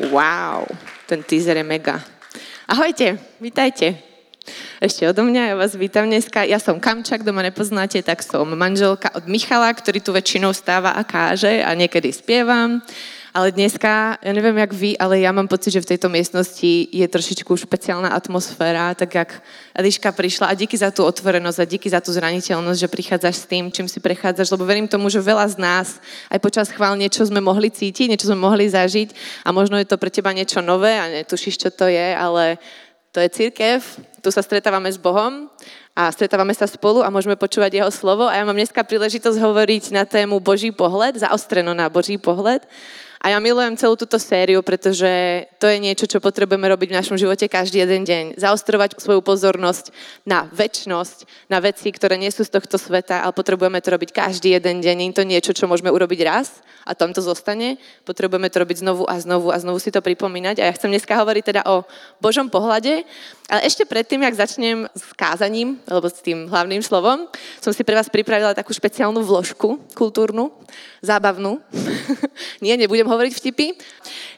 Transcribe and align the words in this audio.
Wow, 0.00 0.64
ten 1.04 1.20
teaser 1.20 1.60
je 1.60 1.66
mega. 1.66 2.00
Ahojte, 2.64 3.20
vítajte. 3.36 4.00
Ešte 4.80 5.04
odo 5.04 5.28
mňa, 5.28 5.52
ja 5.52 5.54
vás 5.60 5.76
vítam 5.76 6.08
dneska. 6.08 6.40
Ja 6.48 6.56
som 6.56 6.80
Kamčak, 6.80 7.20
doma 7.20 7.44
nepoznáte, 7.44 8.00
tak 8.00 8.24
som 8.24 8.48
manželka 8.48 9.12
od 9.12 9.28
Michala, 9.28 9.68
ktorý 9.68 10.00
tu 10.00 10.16
väčšinou 10.16 10.56
stáva 10.56 10.96
a 10.96 11.04
káže 11.04 11.60
a 11.60 11.76
niekedy 11.76 12.16
spievam. 12.16 12.80
Ale 13.30 13.54
dneska, 13.54 14.18
ja 14.18 14.32
neviem 14.34 14.58
jak 14.58 14.74
vy, 14.74 14.98
ale 14.98 15.22
ja 15.22 15.30
mám 15.30 15.46
pocit, 15.46 15.70
že 15.70 15.86
v 15.86 15.94
tejto 15.94 16.10
miestnosti 16.10 16.90
je 16.90 17.06
trošičku 17.06 17.54
špeciálna 17.54 18.10
atmosféra, 18.10 18.90
tak 18.98 19.14
jak 19.14 19.30
Eliška 19.70 20.10
prišla 20.10 20.50
a 20.50 20.58
díky 20.58 20.74
za 20.74 20.90
tú 20.90 21.06
otvorenosť 21.06 21.58
a 21.62 21.70
díky 21.70 21.86
za 21.86 22.02
tú 22.02 22.10
zraniteľnosť, 22.10 22.80
že 22.82 22.90
prichádzaš 22.90 23.36
s 23.38 23.46
tým, 23.46 23.70
čím 23.70 23.86
si 23.86 24.02
prechádzaš, 24.02 24.50
lebo 24.50 24.66
verím 24.66 24.90
tomu, 24.90 25.06
že 25.06 25.22
veľa 25.22 25.46
z 25.46 25.56
nás 25.62 26.02
aj 26.26 26.42
počas 26.42 26.74
chvál 26.74 26.98
niečo 26.98 27.22
sme 27.22 27.38
mohli 27.38 27.70
cítiť, 27.70 28.10
niečo 28.10 28.34
sme 28.34 28.42
mohli 28.42 28.66
zažiť 28.66 29.14
a 29.46 29.54
možno 29.54 29.78
je 29.78 29.86
to 29.86 29.94
pre 29.94 30.10
teba 30.10 30.34
niečo 30.34 30.58
nové 30.58 30.98
a 30.98 31.06
netušíš, 31.06 31.54
čo 31.54 31.70
to 31.70 31.86
je, 31.86 32.10
ale 32.18 32.58
to 33.14 33.22
je 33.22 33.30
církev, 33.30 33.78
tu 34.22 34.34
sa 34.34 34.42
stretávame 34.42 34.90
s 34.90 34.98
Bohom 34.98 35.46
a 35.94 36.10
stretávame 36.10 36.50
sa 36.50 36.66
spolu 36.66 37.06
a 37.06 37.14
môžeme 37.14 37.38
počúvať 37.38 37.78
Jeho 37.78 37.90
slovo 37.94 38.26
a 38.26 38.34
ja 38.34 38.42
mám 38.42 38.58
dneska 38.58 38.82
príležitosť 38.82 39.38
hovoriť 39.38 39.94
na 39.94 40.02
tému 40.02 40.42
Boží 40.42 40.74
pohľad, 40.74 41.22
zaostreno 41.22 41.78
na 41.78 41.86
Boží 41.86 42.18
pohľad. 42.18 42.66
A 43.20 43.36
ja 43.36 43.38
milujem 43.38 43.76
celú 43.76 44.00
túto 44.00 44.16
sériu, 44.16 44.64
pretože 44.64 45.44
to 45.60 45.68
je 45.68 45.76
niečo, 45.76 46.08
čo 46.08 46.24
potrebujeme 46.24 46.64
robiť 46.72 46.88
v 46.88 46.98
našom 47.04 47.20
živote 47.20 47.52
každý 47.52 47.84
jeden 47.84 48.08
deň. 48.08 48.40
Zaostrovať 48.40 48.96
svoju 48.96 49.20
pozornosť 49.20 49.92
na 50.24 50.48
väčnosť, 50.48 51.28
na 51.52 51.60
veci, 51.60 51.92
ktoré 51.92 52.16
nie 52.16 52.32
sú 52.32 52.48
z 52.48 52.56
tohto 52.56 52.80
sveta, 52.80 53.20
ale 53.20 53.36
potrebujeme 53.36 53.76
to 53.84 53.92
robiť 53.92 54.16
každý 54.16 54.56
jeden 54.56 54.80
deň. 54.80 54.94
Nie 54.96 55.08
je 55.12 55.18
to 55.20 55.28
niečo, 55.28 55.52
čo 55.52 55.68
môžeme 55.68 55.92
urobiť 55.92 56.20
raz 56.24 56.64
a 56.88 56.96
tam 56.96 57.12
to 57.12 57.20
zostane. 57.20 57.76
Potrebujeme 58.08 58.48
to 58.48 58.64
robiť 58.64 58.80
znovu 58.80 59.04
a 59.04 59.20
znovu 59.20 59.52
a 59.52 59.60
znovu 59.60 59.76
si 59.76 59.92
to 59.92 60.00
pripomínať. 60.00 60.64
A 60.64 60.72
ja 60.72 60.76
chcem 60.80 60.88
dneska 60.88 61.12
hovoriť 61.20 61.44
teda 61.44 61.62
o 61.68 61.84
Božom 62.24 62.48
pohľade. 62.48 63.04
Ale 63.50 63.66
ešte 63.66 63.82
predtým, 63.84 64.22
jak 64.22 64.38
začnem 64.38 64.88
s 64.94 65.10
kázaním, 65.18 65.76
alebo 65.90 66.06
s 66.06 66.22
tým 66.22 66.46
hlavným 66.46 66.80
slovom, 66.86 67.26
som 67.58 67.74
si 67.74 67.82
pre 67.82 67.98
vás 67.98 68.06
pripravila 68.06 68.54
takú 68.56 68.70
špeciálnu 68.70 69.20
vložku 69.26 69.76
kultúrnu, 69.92 70.54
zábavnú. 71.02 71.58
Nie, 72.64 72.78
nebudem 72.78 73.09
hovoriť 73.10 73.32
vtipy. 73.34 73.66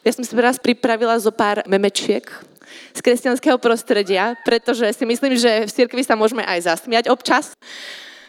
Ja 0.01 0.17
som 0.17 0.25
si 0.25 0.33
vás 0.33 0.57
pripravila 0.57 1.21
zo 1.21 1.29
pár 1.29 1.61
memečiek 1.69 2.25
z 2.97 3.01
kresťanského 3.05 3.61
prostredia, 3.61 4.33
pretože 4.49 4.89
si 4.97 5.05
myslím, 5.05 5.37
že 5.37 5.69
v 5.69 5.75
cirkvi 5.85 6.01
sa 6.05 6.17
môžeme 6.17 6.41
aj 6.45 6.73
zasmiať 6.73 7.13
občas. 7.13 7.53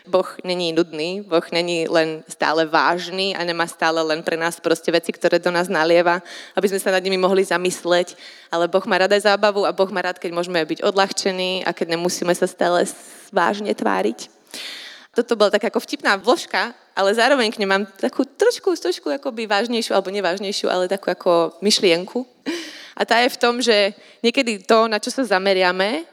Boh 0.03 0.27
není 0.43 0.75
nudný, 0.75 1.23
Boh 1.23 1.47
není 1.55 1.87
len 1.87 2.27
stále 2.27 2.67
vážny 2.67 3.31
a 3.39 3.47
nemá 3.47 3.63
stále 3.71 4.03
len 4.03 4.19
pre 4.19 4.35
nás 4.35 4.59
proste 4.59 4.91
veci, 4.91 5.15
ktoré 5.15 5.39
do 5.39 5.47
nás 5.47 5.71
nalieva, 5.71 6.19
aby 6.59 6.67
sme 6.67 6.83
sa 6.83 6.91
nad 6.91 6.99
nimi 6.99 7.15
mohli 7.15 7.47
zamysleť, 7.47 8.19
ale 8.51 8.67
Boh 8.67 8.83
má 8.83 8.99
rada 8.99 9.15
aj 9.15 9.31
zábavu 9.31 9.63
a 9.63 9.71
Boh 9.71 9.87
má 9.95 10.03
rád, 10.03 10.19
keď 10.19 10.35
môžeme 10.35 10.59
byť 10.59 10.83
odľahčení 10.83 11.63
a 11.63 11.71
keď 11.71 11.95
nemusíme 11.95 12.35
sa 12.35 12.51
stále 12.51 12.83
vážne 13.31 13.71
tváriť. 13.71 14.27
Toto 15.13 15.37
bola 15.37 15.53
taká 15.53 15.69
ako 15.69 15.77
vtipná 15.85 16.17
vložka, 16.17 16.73
ale 16.97 17.13
zároveň 17.13 17.53
k 17.53 17.61
nej 17.61 17.69
mám 17.69 17.85
takú 18.01 18.25
trošku, 18.25 18.73
trošku 18.73 19.13
akoby 19.13 19.45
vážnejšiu, 19.45 19.93
alebo 19.93 20.09
nevážnejšiu, 20.09 20.67
ale 20.73 20.89
takú 20.89 21.13
ako 21.13 21.61
myšlienku. 21.61 22.25
A 22.97 23.05
tá 23.05 23.21
je 23.21 23.29
v 23.29 23.41
tom, 23.41 23.61
že 23.61 23.93
niekedy 24.25 24.65
to, 24.65 24.89
na 24.89 24.97
čo 24.97 25.13
sa 25.13 25.37
zameriame, 25.37 26.05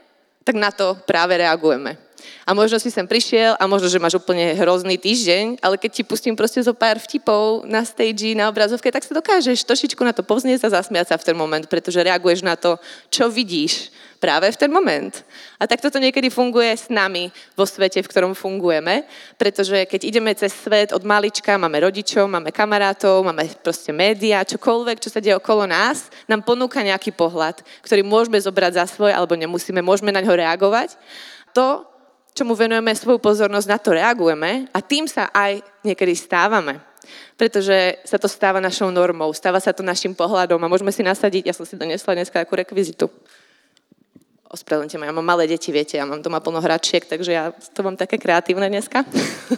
tak 0.45 0.57
na 0.57 0.69
to 0.69 0.97
práve 1.09 1.37
reagujeme. 1.37 1.97
A 2.45 2.55
možno 2.57 2.81
si 2.81 2.91
sem 2.93 3.05
prišiel 3.07 3.57
a 3.57 3.65
možno, 3.69 3.87
že 3.91 4.03
máš 4.03 4.19
úplne 4.19 4.57
hrozný 4.57 4.97
týždeň, 4.97 5.63
ale 5.65 5.77
keď 5.81 5.91
ti 5.91 6.03
pustím 6.03 6.35
proste 6.37 6.61
zo 6.61 6.73
pár 6.73 7.01
vtipov 7.01 7.69
na 7.69 7.85
stage, 7.87 8.37
na 8.37 8.49
obrazovke, 8.49 8.89
tak 8.93 9.05
sa 9.05 9.17
dokážeš 9.17 9.67
trošičku 9.67 10.01
na 10.01 10.13
to 10.15 10.25
povznieť 10.25 10.67
a 10.67 10.81
zasmiať 10.81 11.13
sa 11.13 11.17
v 11.17 11.27
ten 11.31 11.37
moment, 11.37 11.65
pretože 11.67 12.01
reaguješ 12.01 12.41
na 12.47 12.57
to, 12.57 12.81
čo 13.09 13.29
vidíš 13.29 13.91
práve 14.21 14.53
v 14.53 14.61
ten 14.61 14.69
moment. 14.69 15.25
A 15.57 15.65
tak 15.65 15.81
toto 15.81 15.97
niekedy 15.97 16.29
funguje 16.29 16.77
s 16.77 16.93
nami 16.93 17.33
vo 17.57 17.65
svete, 17.65 18.05
v 18.05 18.11
ktorom 18.13 18.37
fungujeme, 18.37 19.09
pretože 19.41 19.89
keď 19.89 20.01
ideme 20.05 20.31
cez 20.37 20.53
svet 20.53 20.93
od 20.93 21.01
malička, 21.03 21.57
máme 21.57 21.81
rodičov, 21.81 22.29
máme 22.29 22.53
kamarátov, 22.53 23.25
máme 23.25 23.49
proste 23.65 23.97
médiá, 23.97 24.45
čokoľvek, 24.45 25.01
čo 25.01 25.09
sa 25.09 25.25
deje 25.25 25.41
okolo 25.41 25.65
nás, 25.65 26.13
nám 26.29 26.45
ponúka 26.45 26.85
nejaký 26.85 27.17
pohľad, 27.17 27.65
ktorý 27.81 28.05
môžeme 28.05 28.37
zobrať 28.37 28.73
za 28.77 28.85
svoj, 28.87 29.17
alebo 29.17 29.33
nemusíme, 29.35 29.81
môžeme 29.81 30.13
na 30.13 30.21
ňo 30.21 30.37
reagovať. 30.37 31.01
To, 31.57 31.89
čomu 32.35 32.55
venujeme 32.55 32.95
svoju 32.95 33.19
pozornosť, 33.19 33.67
na 33.69 33.79
to 33.79 33.91
reagujeme 33.95 34.71
a 34.71 34.79
tým 34.81 35.07
sa 35.11 35.29
aj 35.35 35.63
niekedy 35.83 36.15
stávame. 36.15 36.81
Pretože 37.35 37.99
sa 38.05 38.21
to 38.21 38.29
stáva 38.29 38.61
našou 38.61 38.93
normou, 38.93 39.33
stáva 39.33 39.59
sa 39.59 39.73
to 39.73 39.83
našim 39.83 40.15
pohľadom 40.15 40.61
a 40.61 40.71
môžeme 40.71 40.93
si 40.93 41.03
nasadiť, 41.03 41.51
ja 41.51 41.55
som 41.57 41.65
si 41.67 41.75
donesla 41.75 42.15
dneska 42.15 42.45
takú 42.45 42.55
rekvizitu. 42.55 43.09
Ospravedlňte 44.51 44.99
ma, 44.99 45.07
ja 45.07 45.15
mám 45.15 45.23
malé 45.23 45.47
deti, 45.47 45.71
viete, 45.71 45.95
ja 45.95 46.03
mám 46.03 46.27
doma 46.27 46.43
plno 46.43 46.59
hračiek, 46.59 47.07
takže 47.07 47.31
ja 47.31 47.55
to 47.71 47.87
mám 47.87 47.95
také 47.95 48.19
kreatívne 48.19 48.67
dneska. 48.67 49.07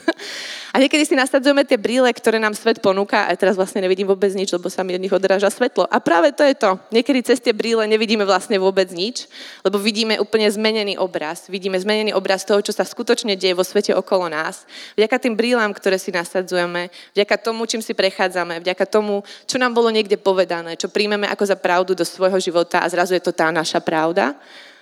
a 0.74 0.76
niekedy 0.76 1.08
si 1.08 1.16
nasadzujeme 1.16 1.64
tie 1.64 1.80
brýle, 1.80 2.12
ktoré 2.12 2.36
nám 2.36 2.52
svet 2.52 2.84
ponúka 2.84 3.24
a 3.24 3.32
teraz 3.32 3.56
vlastne 3.56 3.80
nevidím 3.80 4.04
vôbec 4.04 4.28
nič, 4.36 4.52
lebo 4.52 4.68
sa 4.68 4.84
mi 4.84 4.92
od 4.92 5.00
nich 5.00 5.08
odráža 5.16 5.48
svetlo. 5.48 5.88
A 5.88 5.96
práve 5.96 6.36
to 6.36 6.44
je 6.44 6.52
to. 6.52 6.76
Niekedy 6.92 7.24
cez 7.24 7.40
tie 7.40 7.56
brýle 7.56 7.88
nevidíme 7.88 8.28
vlastne 8.28 8.60
vôbec 8.60 8.92
nič, 8.92 9.32
lebo 9.64 9.80
vidíme 9.80 10.20
úplne 10.20 10.44
zmenený 10.52 11.00
obraz. 11.00 11.48
Vidíme 11.48 11.80
zmenený 11.80 12.12
obraz 12.12 12.44
toho, 12.44 12.60
čo 12.60 12.76
sa 12.76 12.84
skutočne 12.84 13.32
deje 13.32 13.56
vo 13.56 13.64
svete 13.64 13.96
okolo 13.96 14.28
nás. 14.28 14.68
Vďaka 15.00 15.16
tým 15.24 15.40
brýlám, 15.40 15.72
ktoré 15.72 15.96
si 15.96 16.12
nasadzujeme, 16.12 16.92
vďaka 17.16 17.40
tomu, 17.40 17.64
čím 17.64 17.80
si 17.80 17.96
prechádzame, 17.96 18.60
vďaka 18.60 18.84
tomu, 18.84 19.24
čo 19.48 19.56
nám 19.56 19.72
bolo 19.72 19.88
niekde 19.88 20.20
povedané, 20.20 20.76
čo 20.76 20.92
príjmeme 20.92 21.32
ako 21.32 21.48
za 21.48 21.56
pravdu 21.56 21.96
do 21.96 22.04
svojho 22.04 22.36
života 22.36 22.84
a 22.84 22.92
zrazu 22.92 23.16
je 23.16 23.24
to 23.24 23.32
tá 23.32 23.48
naša 23.48 23.80
pravda 23.80 24.36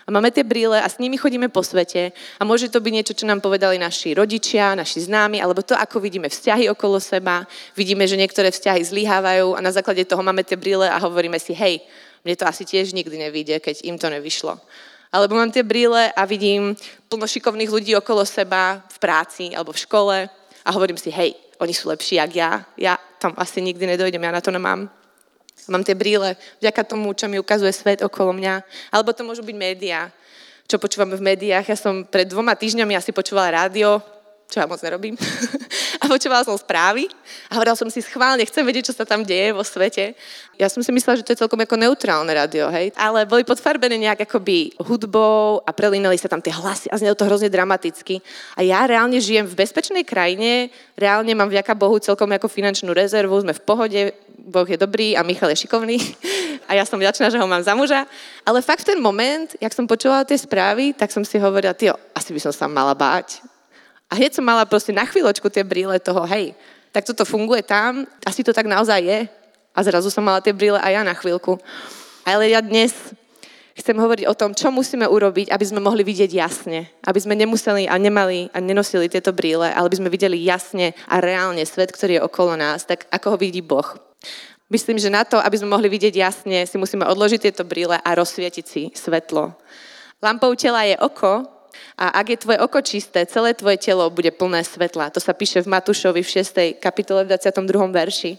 a 0.06 0.08
máme 0.08 0.32
tie 0.32 0.44
brýle 0.46 0.80
a 0.80 0.88
s 0.88 0.96
nimi 0.96 1.20
chodíme 1.20 1.52
po 1.52 1.60
svete 1.60 2.12
a 2.40 2.42
môže 2.42 2.72
to 2.72 2.80
byť 2.80 2.92
niečo, 2.92 3.14
čo 3.16 3.28
nám 3.28 3.44
povedali 3.44 3.76
naši 3.76 4.16
rodičia, 4.16 4.72
naši 4.72 5.04
známi, 5.04 5.40
alebo 5.40 5.60
to, 5.60 5.76
ako 5.76 6.00
vidíme 6.00 6.28
vzťahy 6.28 6.72
okolo 6.72 6.96
seba. 7.00 7.44
Vidíme, 7.76 8.08
že 8.08 8.16
niektoré 8.16 8.48
vzťahy 8.50 8.80
zlyhávajú 8.84 9.54
a 9.54 9.60
na 9.60 9.70
základe 9.70 10.04
toho 10.08 10.24
máme 10.24 10.40
tie 10.42 10.56
brýle 10.56 10.88
a 10.88 10.96
hovoríme 10.98 11.36
si, 11.36 11.52
hej, 11.52 11.84
mne 12.24 12.36
to 12.36 12.44
asi 12.44 12.64
tiež 12.64 12.92
nikdy 12.92 13.16
nevíde, 13.16 13.60
keď 13.60 13.84
im 13.84 13.96
to 13.96 14.08
nevyšlo. 14.08 14.60
Alebo 15.10 15.34
mám 15.34 15.50
tie 15.50 15.66
brýle 15.66 16.14
a 16.14 16.22
vidím 16.22 16.78
plno 17.10 17.26
šikovných 17.26 17.70
ľudí 17.70 17.92
okolo 17.98 18.22
seba 18.22 18.78
v 18.86 18.96
práci 19.02 19.50
alebo 19.52 19.74
v 19.74 19.82
škole 19.82 20.16
a 20.62 20.68
hovorím 20.70 21.00
si, 21.00 21.10
hej, 21.10 21.34
oni 21.60 21.74
sú 21.74 21.90
lepší 21.90 22.16
jak 22.22 22.30
ja, 22.34 22.50
ja 22.78 22.94
tam 23.20 23.34
asi 23.36 23.60
nikdy 23.60 23.84
nedojdem, 23.84 24.22
ja 24.22 24.32
na 24.32 24.40
to 24.40 24.54
nemám. 24.54 24.99
Mám 25.68 25.84
tie 25.84 25.98
brýle 25.98 26.38
vďaka 26.62 26.82
tomu, 26.86 27.12
čo 27.12 27.28
mi 27.28 27.36
ukazuje 27.36 27.74
svet 27.74 28.00
okolo 28.00 28.32
mňa. 28.32 28.64
Alebo 28.94 29.12
to 29.12 29.26
môžu 29.26 29.44
byť 29.44 29.56
médiá, 29.56 30.08
čo 30.64 30.80
počúvame 30.80 31.18
v 31.18 31.26
médiách. 31.34 31.66
Ja 31.68 31.76
som 31.76 32.06
pred 32.06 32.30
dvoma 32.30 32.56
týždňami 32.56 32.96
asi 32.96 33.12
počúvala 33.12 33.66
rádio, 33.66 34.00
čo 34.48 34.62
ja 34.62 34.66
moc 34.66 34.80
nerobím. 34.82 35.14
a 36.02 36.08
počúvala 36.08 36.40
som 36.48 36.56
správy 36.56 37.12
a 37.52 37.60
hovorila 37.60 37.76
som 37.76 37.92
si 37.92 38.00
schválne, 38.00 38.40
chcem 38.48 38.64
vedieť, 38.64 38.88
čo 38.88 38.96
sa 38.96 39.04
tam 39.04 39.20
deje 39.20 39.52
vo 39.52 39.60
svete. 39.60 40.16
Ja 40.56 40.72
som 40.72 40.80
si 40.80 40.88
myslela, 40.92 41.20
že 41.20 41.24
to 41.28 41.32
je 41.36 41.40
celkom 41.44 41.60
ako 41.60 41.76
neutrálne 41.76 42.32
rádio, 42.32 42.72
hej. 42.72 42.92
Ale 42.96 43.28
boli 43.28 43.44
podfarbené 43.44 44.00
nejak 44.00 44.24
akoby 44.24 44.72
hudbou 44.80 45.60
a 45.60 45.70
prelínali 45.76 46.16
sa 46.16 46.28
tam 46.32 46.40
tie 46.40 46.52
hlasy 46.52 46.88
a 46.88 46.96
znelo 46.96 47.16
to 47.16 47.28
hrozne 47.28 47.52
dramaticky. 47.52 48.24
A 48.56 48.64
ja 48.64 48.88
reálne 48.88 49.20
žijem 49.20 49.44
v 49.44 49.60
bezpečnej 49.60 50.04
krajine, 50.08 50.72
reálne 50.96 51.36
mám 51.36 51.52
vďaka 51.52 51.76
Bohu 51.76 52.00
celkom 52.00 52.32
ako 52.32 52.48
finančnú 52.48 52.96
rezervu, 52.96 53.36
sme 53.44 53.52
v 53.52 53.62
pohode, 53.64 54.00
Boh 54.40 54.64
je 54.64 54.80
dobrý 54.80 55.12
a 55.16 55.20
Michal 55.20 55.52
je 55.52 55.68
šikovný 55.68 56.00
a 56.68 56.80
ja 56.80 56.88
som 56.88 56.96
vďačná, 56.96 57.28
že 57.28 57.36
ho 57.36 57.44
mám 57.44 57.60
za 57.60 57.76
muža. 57.76 58.08
Ale 58.48 58.64
fakt 58.64 58.88
v 58.88 58.96
ten 58.96 58.98
moment, 59.04 59.52
jak 59.60 59.76
som 59.76 59.84
počúvala 59.84 60.24
tie 60.24 60.40
správy, 60.40 60.96
tak 60.96 61.12
som 61.12 61.20
si 61.28 61.36
hovorila, 61.36 61.76
ty, 61.76 61.92
asi 62.16 62.32
by 62.32 62.40
som 62.40 62.52
sa 62.56 62.64
mala 62.64 62.96
báť. 62.96 63.49
A 64.10 64.18
hneď 64.18 64.34
som 64.34 64.42
mala 64.42 64.66
proste 64.66 64.90
na 64.90 65.06
chvíľočku 65.06 65.46
tie 65.46 65.62
brýle 65.62 66.02
toho, 66.02 66.26
hej, 66.26 66.52
tak 66.90 67.06
toto 67.06 67.22
funguje 67.22 67.62
tam, 67.62 68.02
asi 68.26 68.42
to 68.42 68.50
tak 68.50 68.66
naozaj 68.66 68.98
je. 68.98 69.20
A 69.70 69.78
zrazu 69.86 70.10
som 70.10 70.26
mala 70.26 70.42
tie 70.42 70.50
brýle 70.50 70.82
aj 70.82 70.92
ja 70.98 71.02
na 71.06 71.14
chvíľku. 71.14 71.54
Ale 72.26 72.50
ja 72.50 72.58
dnes 72.58 72.90
chcem 73.78 73.94
hovoriť 73.94 74.26
o 74.26 74.34
tom, 74.34 74.50
čo 74.50 74.74
musíme 74.74 75.06
urobiť, 75.06 75.54
aby 75.54 75.64
sme 75.64 75.78
mohli 75.78 76.02
vidieť 76.02 76.30
jasne. 76.34 76.90
Aby 77.06 77.22
sme 77.22 77.38
nemuseli 77.38 77.86
a 77.86 77.94
nemali 77.94 78.50
a 78.50 78.58
nenosili 78.58 79.06
tieto 79.06 79.30
brýle, 79.30 79.70
ale 79.70 79.86
aby 79.86 79.98
sme 80.02 80.10
videli 80.10 80.42
jasne 80.42 80.92
a 81.06 81.22
reálne 81.22 81.62
svet, 81.62 81.94
ktorý 81.94 82.18
je 82.18 82.26
okolo 82.26 82.58
nás, 82.58 82.82
tak 82.82 83.06
ako 83.14 83.34
ho 83.34 83.36
vidí 83.38 83.62
Boh. 83.62 83.86
Myslím, 84.70 84.98
že 84.98 85.10
na 85.10 85.22
to, 85.22 85.38
aby 85.38 85.58
sme 85.58 85.70
mohli 85.70 85.86
vidieť 85.90 86.14
jasne, 86.14 86.66
si 86.66 86.76
musíme 86.78 87.06
odložiť 87.06 87.50
tieto 87.50 87.62
brýle 87.62 87.98
a 87.98 88.10
rozsvietiť 88.14 88.66
si 88.66 88.82
svetlo. 88.94 89.54
Lampou 90.22 90.54
tela 90.54 90.82
je 90.86 90.94
oko, 90.98 91.46
a 91.98 92.12
ak 92.20 92.26
je 92.32 92.42
tvoje 92.42 92.58
oko 92.58 92.80
čisté, 92.80 93.26
celé 93.26 93.54
tvoje 93.54 93.76
telo 93.76 94.08
bude 94.10 94.30
plné 94.30 94.64
svetla. 94.64 95.12
To 95.12 95.20
sa 95.20 95.36
píše 95.36 95.62
v 95.64 95.70
Matúšovi 95.72 96.22
v 96.22 96.30
6. 96.30 96.80
kapitole 96.80 97.24
v 97.24 97.36
22. 97.36 97.90
verši. 97.92 98.32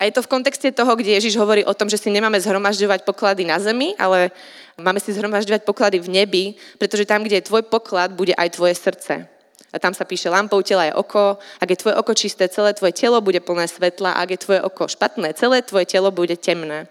A 0.00 0.08
je 0.08 0.16
to 0.16 0.24
v 0.24 0.32
kontexte 0.32 0.72
toho, 0.72 0.96
kde 0.96 1.20
Ježiš 1.20 1.36
hovorí 1.36 1.60
o 1.60 1.76
tom, 1.76 1.92
že 1.92 2.00
si 2.00 2.08
nemáme 2.08 2.40
zhromažďovať 2.40 3.04
poklady 3.04 3.44
na 3.44 3.60
zemi, 3.60 3.92
ale 4.00 4.32
máme 4.80 4.96
si 4.96 5.12
zhromažďovať 5.12 5.68
poklady 5.68 6.00
v 6.00 6.08
nebi, 6.08 6.44
pretože 6.80 7.04
tam, 7.04 7.20
kde 7.20 7.44
je 7.44 7.48
tvoj 7.52 7.68
poklad, 7.68 8.16
bude 8.16 8.32
aj 8.32 8.56
tvoje 8.56 8.80
srdce. 8.80 9.28
A 9.70 9.76
tam 9.78 9.94
sa 9.94 10.08
píše, 10.08 10.32
lampou 10.32 10.64
tela 10.64 10.88
je 10.88 10.96
oko, 10.96 11.38
ak 11.60 11.68
je 11.68 11.78
tvoje 11.78 11.94
oko 12.00 12.12
čisté, 12.16 12.48
celé 12.48 12.74
tvoje 12.74 12.96
telo 12.96 13.20
bude 13.20 13.38
plné 13.44 13.68
svetla, 13.68 14.18
ak 14.18 14.28
je 14.34 14.42
tvoje 14.42 14.60
oko 14.64 14.88
špatné, 14.88 15.36
celé 15.36 15.62
tvoje 15.62 15.86
telo 15.86 16.10
bude 16.10 16.34
temné. 16.34 16.88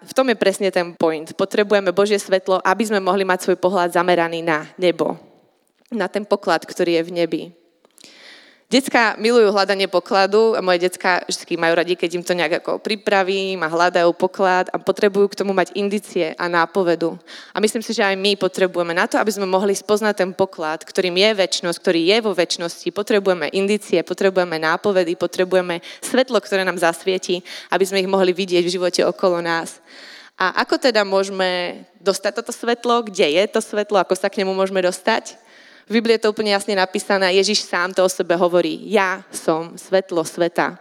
V 0.00 0.12
tom 0.16 0.26
je 0.32 0.36
presne 0.36 0.72
ten 0.72 0.96
point. 0.96 1.28
Potrebujeme 1.36 1.92
Božie 1.92 2.16
svetlo, 2.16 2.60
aby 2.64 2.82
sme 2.88 3.04
mohli 3.04 3.24
mať 3.24 3.44
svoj 3.44 3.58
pohľad 3.60 3.92
zameraný 3.92 4.40
na 4.40 4.64
nebo. 4.80 5.20
Na 5.92 6.08
ten 6.08 6.24
poklad, 6.24 6.64
ktorý 6.64 7.00
je 7.00 7.06
v 7.06 7.14
nebi. 7.14 7.42
Decka 8.70 9.18
milujú 9.18 9.50
hľadanie 9.50 9.90
pokladu 9.90 10.54
a 10.54 10.62
moje 10.62 10.86
decka 10.86 11.26
vždy 11.26 11.58
majú 11.58 11.74
radi, 11.74 11.98
keď 11.98 12.10
im 12.14 12.22
to 12.22 12.38
nejak 12.38 12.62
ako 12.62 12.78
pripravím 12.78 13.58
a 13.66 13.68
hľadajú 13.68 14.14
poklad 14.14 14.70
a 14.70 14.78
potrebujú 14.78 15.26
k 15.26 15.42
tomu 15.42 15.50
mať 15.50 15.74
indicie 15.74 16.38
a 16.38 16.46
nápovedu. 16.46 17.18
A 17.50 17.58
myslím 17.58 17.82
si, 17.82 17.90
že 17.90 18.06
aj 18.06 18.14
my 18.14 18.38
potrebujeme 18.38 18.94
na 18.94 19.10
to, 19.10 19.18
aby 19.18 19.34
sme 19.34 19.50
mohli 19.50 19.74
spoznať 19.74 20.22
ten 20.22 20.30
poklad, 20.30 20.86
ktorým 20.86 21.18
je 21.18 21.30
väčšnosť, 21.42 21.78
ktorý 21.82 22.14
je 22.14 22.16
vo 22.22 22.30
väčšnosti. 22.30 22.94
Potrebujeme 22.94 23.50
indicie, 23.50 24.06
potrebujeme 24.06 24.62
nápovedy, 24.62 25.18
potrebujeme 25.18 25.82
svetlo, 25.98 26.38
ktoré 26.38 26.62
nám 26.62 26.78
zasvieti, 26.78 27.42
aby 27.74 27.82
sme 27.82 28.06
ich 28.06 28.06
mohli 28.06 28.30
vidieť 28.30 28.62
v 28.62 28.74
živote 28.78 29.02
okolo 29.02 29.42
nás. 29.42 29.82
A 30.38 30.62
ako 30.62 30.78
teda 30.78 31.02
môžeme 31.02 31.82
dostať 31.98 32.38
toto 32.38 32.54
svetlo? 32.54 33.02
Kde 33.02 33.34
je 33.34 33.44
to 33.50 33.58
svetlo? 33.58 33.98
Ako 33.98 34.14
sa 34.14 34.30
k 34.30 34.46
nemu 34.46 34.54
môžeme 34.54 34.78
dostať? 34.78 35.49
V 35.90 35.98
Biblii 35.98 36.22
je 36.22 36.22
to 36.22 36.30
úplne 36.30 36.54
jasne 36.54 36.78
napísané. 36.78 37.34
Ježiš 37.34 37.66
sám 37.66 37.90
to 37.90 38.06
o 38.06 38.10
sebe 38.10 38.38
hovorí. 38.38 38.78
Ja 38.86 39.26
som 39.34 39.74
svetlo 39.74 40.22
sveta. 40.22 40.78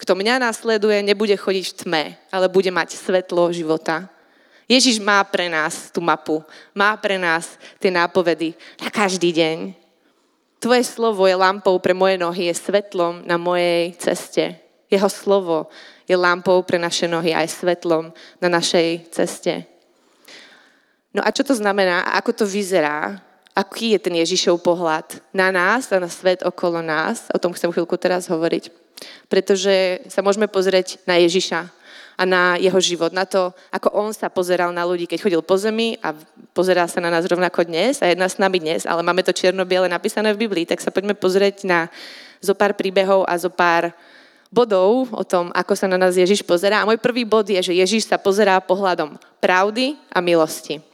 Kto 0.00 0.16
mňa 0.16 0.40
následuje, 0.40 1.04
nebude 1.04 1.36
chodiť 1.36 1.64
v 1.68 1.76
tme, 1.84 2.02
ale 2.32 2.48
bude 2.48 2.72
mať 2.72 2.96
svetlo 2.96 3.52
života. 3.52 4.08
Ježiš 4.64 5.04
má 5.04 5.20
pre 5.28 5.52
nás 5.52 5.92
tú 5.92 6.00
mapu. 6.00 6.40
Má 6.72 6.96
pre 6.96 7.20
nás 7.20 7.60
tie 7.76 7.92
nápovedy 7.92 8.56
na 8.80 8.88
každý 8.88 9.36
deň. 9.36 9.76
Tvoje 10.64 10.80
slovo 10.96 11.28
je 11.28 11.36
lampou 11.36 11.76
pre 11.76 11.92
moje 11.92 12.16
nohy, 12.16 12.48
je 12.48 12.56
svetlom 12.56 13.28
na 13.28 13.36
mojej 13.36 14.00
ceste. 14.00 14.56
Jeho 14.88 15.12
slovo 15.12 15.68
je 16.08 16.16
lampou 16.16 16.64
pre 16.64 16.80
naše 16.80 17.04
nohy 17.04 17.36
a 17.36 17.44
je 17.44 17.52
svetlom 17.52 18.16
na 18.40 18.48
našej 18.48 19.12
ceste. 19.12 19.68
No 21.12 21.20
a 21.20 21.28
čo 21.36 21.44
to 21.44 21.52
znamená 21.52 22.08
a 22.08 22.16
ako 22.16 22.32
to 22.32 22.44
vyzerá? 22.48 23.27
Aký 23.58 23.98
je 23.98 24.00
ten 24.06 24.14
Ježišov 24.14 24.62
pohľad 24.62 25.18
na 25.34 25.50
nás 25.50 25.90
a 25.90 25.98
na 25.98 26.06
svet 26.06 26.46
okolo 26.46 26.78
nás. 26.78 27.26
O 27.34 27.42
tom 27.42 27.50
chcem 27.50 27.74
chvíľku 27.74 27.98
teraz 27.98 28.30
hovoriť. 28.30 28.70
Pretože 29.26 30.06
sa 30.06 30.22
môžeme 30.22 30.46
pozrieť 30.46 31.02
na 31.10 31.18
Ježiša 31.18 31.66
a 32.18 32.22
na 32.26 32.58
jeho 32.58 32.78
život, 32.82 33.14
na 33.14 33.22
to, 33.22 33.54
ako 33.70 33.94
on 33.94 34.10
sa 34.10 34.26
pozeral 34.26 34.74
na 34.74 34.82
ľudí, 34.82 35.06
keď 35.06 35.22
chodil 35.22 35.42
po 35.42 35.54
zemi 35.54 35.94
a 36.02 36.14
pozerá 36.50 36.90
sa 36.90 36.98
na 36.98 37.14
nás 37.14 37.22
rovnako 37.22 37.62
dnes 37.62 38.02
a 38.02 38.10
jedna 38.10 38.26
s 38.26 38.42
nami 38.42 38.58
dnes, 38.58 38.90
ale 38.90 39.06
máme 39.06 39.22
to 39.22 39.30
čierno-biele 39.30 39.86
napísané 39.86 40.34
v 40.34 40.50
Biblii, 40.50 40.66
tak 40.66 40.82
sa 40.82 40.90
poďme 40.90 41.14
pozrieť 41.14 41.62
na 41.62 41.86
zo 42.42 42.58
pár 42.58 42.74
príbehov 42.74 43.22
a 43.22 43.38
zo 43.38 43.54
pár 43.54 43.94
bodov 44.50 45.06
o 45.14 45.22
tom, 45.22 45.54
ako 45.54 45.78
sa 45.78 45.86
na 45.86 45.94
nás 45.94 46.18
Ježiš 46.18 46.42
pozerá. 46.42 46.82
A 46.82 46.88
môj 46.90 46.98
prvý 46.98 47.22
bod 47.22 47.46
je, 47.46 47.62
že 47.62 47.78
Ježiš 47.78 48.10
sa 48.10 48.18
pozerá 48.18 48.58
pohľadom 48.58 49.14
pravdy 49.38 49.94
a 50.10 50.18
milosti. 50.18 50.87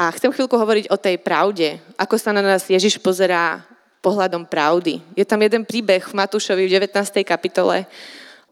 A 0.00 0.08
chcem 0.16 0.32
chvíľku 0.32 0.56
hovoriť 0.56 0.88
o 0.88 0.96
tej 0.96 1.20
pravde, 1.20 1.76
ako 2.00 2.16
sa 2.16 2.32
na 2.32 2.40
nás 2.40 2.64
Ježiš 2.64 2.96
pozerá 3.04 3.60
pohľadom 4.00 4.48
pravdy. 4.48 5.04
Je 5.12 5.28
tam 5.28 5.36
jeden 5.44 5.60
príbeh 5.68 6.00
v 6.00 6.16
Matúšovi 6.16 6.64
v 6.64 6.72
19. 6.72 7.20
kapitole, 7.20 7.84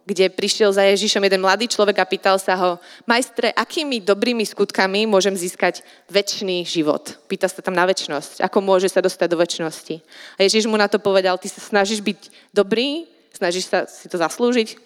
kde 0.04 0.28
prišiel 0.28 0.76
za 0.76 0.84
Ježišom 0.84 1.24
jeden 1.24 1.40
mladý 1.40 1.64
človek 1.64 2.04
a 2.04 2.08
pýtal 2.08 2.36
sa 2.36 2.52
ho, 2.52 2.76
majstre, 3.08 3.48
akými 3.56 3.96
dobrými 4.04 4.44
skutkami 4.44 5.08
môžem 5.08 5.32
získať 5.32 5.80
väčší 6.12 6.68
život? 6.68 7.16
Pýta 7.32 7.48
sa 7.48 7.64
tam 7.64 7.72
na 7.72 7.88
väčšnosť. 7.88 8.44
Ako 8.44 8.60
môže 8.60 8.92
sa 8.92 9.00
dostať 9.00 9.32
do 9.32 9.40
väčšnosti? 9.40 10.04
A 10.36 10.44
Ježiš 10.44 10.68
mu 10.68 10.76
na 10.76 10.84
to 10.84 11.00
povedal, 11.00 11.40
ty 11.40 11.48
sa 11.48 11.64
snažíš 11.64 12.04
byť 12.04 12.52
dobrý, 12.52 13.08
snažíš 13.32 13.72
sa 13.72 13.88
si 13.88 14.04
to 14.12 14.20
zaslúžiť. 14.20 14.76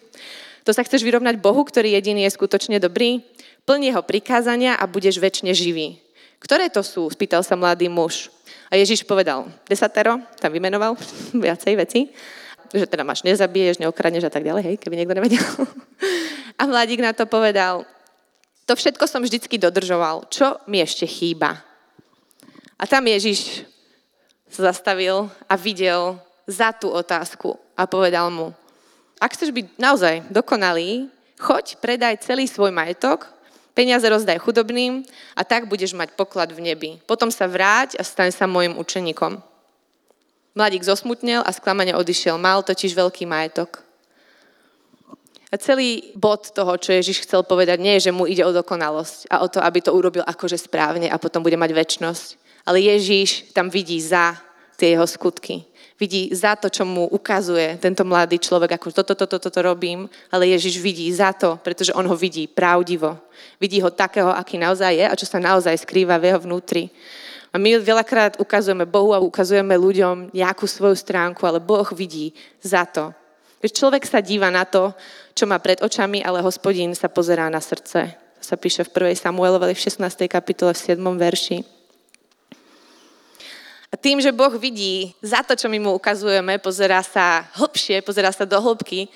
To 0.62 0.70
sa 0.70 0.86
chceš 0.86 1.02
vyrovnať 1.02 1.42
Bohu, 1.42 1.66
ktorý 1.66 1.98
jediný 1.98 2.22
je 2.30 2.38
skutočne 2.38 2.78
dobrý? 2.78 3.18
Plň 3.66 3.90
jeho 3.90 4.02
prikázania 4.06 4.78
a 4.78 4.86
budeš 4.86 5.18
väčšine 5.18 5.50
živý. 5.58 5.98
Ktoré 6.42 6.66
to 6.68 6.82
sú? 6.82 7.06
Spýtal 7.06 7.46
sa 7.46 7.54
mladý 7.54 7.86
muž. 7.86 8.28
A 8.66 8.74
Ježiš 8.74 9.06
povedal, 9.06 9.46
desatero, 9.70 10.18
tam 10.42 10.50
vymenoval 10.50 10.98
viacej 11.46 11.74
veci, 11.78 12.10
že 12.72 12.88
teda 12.88 13.06
máš 13.06 13.22
nezabiješ, 13.22 13.78
neokradneš 13.78 14.26
a 14.26 14.32
tak 14.32 14.42
ďalej, 14.42 14.62
hej, 14.64 14.76
keby 14.80 14.96
niekto 14.98 15.14
nevedel. 15.14 15.44
A 16.60 16.68
mladík 16.68 17.04
na 17.04 17.12
to 17.12 17.28
povedal, 17.28 17.84
to 18.64 18.72
všetko 18.72 19.04
som 19.10 19.20
vždycky 19.24 19.58
dodržoval, 19.58 20.30
čo 20.30 20.56
mi 20.70 20.78
ešte 20.78 21.04
chýba? 21.04 21.58
A 22.78 22.84
tam 22.88 23.04
Ježiš 23.04 23.66
sa 24.48 24.72
zastavil 24.72 25.26
a 25.48 25.54
videl 25.58 26.16
za 26.48 26.72
tú 26.72 26.92
otázku 26.92 27.56
a 27.76 27.88
povedal 27.88 28.28
mu, 28.28 28.52
ak 29.22 29.38
chceš 29.38 29.54
byť 29.54 29.66
naozaj 29.78 30.14
dokonalý, 30.34 31.06
choď, 31.38 31.78
predaj 31.78 32.26
celý 32.26 32.50
svoj 32.50 32.74
majetok 32.74 33.30
Peniaze 33.72 34.04
rozdaj 34.04 34.36
chudobným 34.44 35.00
a 35.32 35.42
tak 35.48 35.64
budeš 35.64 35.96
mať 35.96 36.12
poklad 36.12 36.52
v 36.52 36.60
nebi. 36.60 36.90
Potom 37.08 37.32
sa 37.32 37.48
vráť 37.48 37.96
a 37.96 38.04
staň 38.04 38.28
sa 38.28 38.44
môjim 38.44 38.76
učeníkom. 38.76 39.40
Mladík 40.52 40.84
zosmutnel 40.84 41.40
a 41.40 41.50
sklamane 41.56 41.96
odišiel. 41.96 42.36
Mal 42.36 42.60
totiž 42.60 42.92
veľký 42.92 43.24
majetok. 43.24 43.80
A 45.48 45.56
celý 45.56 46.12
bod 46.16 46.52
toho, 46.52 46.76
čo 46.76 46.96
Ježiš 46.96 47.24
chcel 47.24 47.44
povedať, 47.44 47.80
nie 47.80 47.96
je, 47.96 48.08
že 48.08 48.16
mu 48.16 48.28
ide 48.28 48.44
o 48.44 48.52
dokonalosť 48.52 49.28
a 49.32 49.44
o 49.44 49.48
to, 49.48 49.60
aby 49.60 49.84
to 49.84 49.92
urobil 49.92 50.24
akože 50.24 50.56
správne 50.56 51.08
a 51.08 51.20
potom 51.20 51.44
bude 51.44 51.56
mať 51.56 51.72
väčnosť. 51.72 52.28
Ale 52.68 52.80
Ježiš 52.80 53.52
tam 53.56 53.72
vidí 53.72 54.00
za 54.00 54.36
tie 54.76 54.96
jeho 54.96 55.04
skutky 55.08 55.71
vidí 56.02 56.34
za 56.34 56.58
to, 56.58 56.66
čo 56.66 56.82
mu 56.82 57.06
ukazuje 57.06 57.78
tento 57.78 58.02
mladý 58.02 58.42
človek, 58.42 58.74
ako 58.74 58.90
toto, 58.90 59.14
toto, 59.14 59.38
toto, 59.38 59.60
robím, 59.62 60.10
ale 60.34 60.50
Ježiš 60.50 60.82
vidí 60.82 61.06
za 61.14 61.30
to, 61.30 61.62
pretože 61.62 61.94
on 61.94 62.02
ho 62.10 62.18
vidí 62.18 62.50
pravdivo. 62.50 63.14
Vidí 63.62 63.78
ho 63.78 63.94
takého, 63.94 64.34
aký 64.34 64.58
naozaj 64.58 64.98
je 64.98 65.06
a 65.06 65.14
čo 65.14 65.30
sa 65.30 65.38
naozaj 65.38 65.78
skrýva 65.86 66.18
v 66.18 66.34
jeho 66.34 66.42
vnútri. 66.42 66.90
A 67.54 67.60
my 67.60 67.78
veľakrát 67.78 68.42
ukazujeme 68.42 68.82
Bohu 68.82 69.14
a 69.14 69.22
ukazujeme 69.22 69.78
ľuďom 69.78 70.34
nejakú 70.34 70.66
svoju 70.66 70.98
stránku, 70.98 71.46
ale 71.46 71.62
Boh 71.62 71.86
vidí 71.94 72.34
za 72.58 72.82
to. 72.82 73.14
Človek 73.62 74.02
sa 74.02 74.18
díva 74.18 74.50
na 74.50 74.66
to, 74.66 74.90
čo 75.38 75.46
má 75.46 75.62
pred 75.62 75.78
očami, 75.78 76.18
ale 76.18 76.42
hospodín 76.42 76.98
sa 76.98 77.06
pozerá 77.06 77.46
na 77.46 77.62
srdce. 77.62 78.10
To 78.42 78.42
sa 78.42 78.58
píše 78.58 78.82
v 78.82 79.14
1. 79.14 79.22
Samuelovej 79.22 79.78
v 79.78 79.84
16. 79.86 80.26
kapitole 80.26 80.74
v 80.74 80.82
7. 80.82 80.98
verši. 80.98 81.81
A 83.92 83.96
tým, 84.00 84.24
že 84.24 84.32
Boh 84.32 84.56
vidí 84.56 85.12
za 85.20 85.44
to, 85.44 85.52
čo 85.52 85.68
my 85.68 85.76
mu 85.76 85.92
ukazujeme, 85.92 86.56
pozerá 86.56 87.04
sa 87.04 87.44
hlbšie, 87.60 88.00
pozerá 88.00 88.32
sa 88.32 88.48
do 88.48 88.56
hĺbky, 88.56 89.12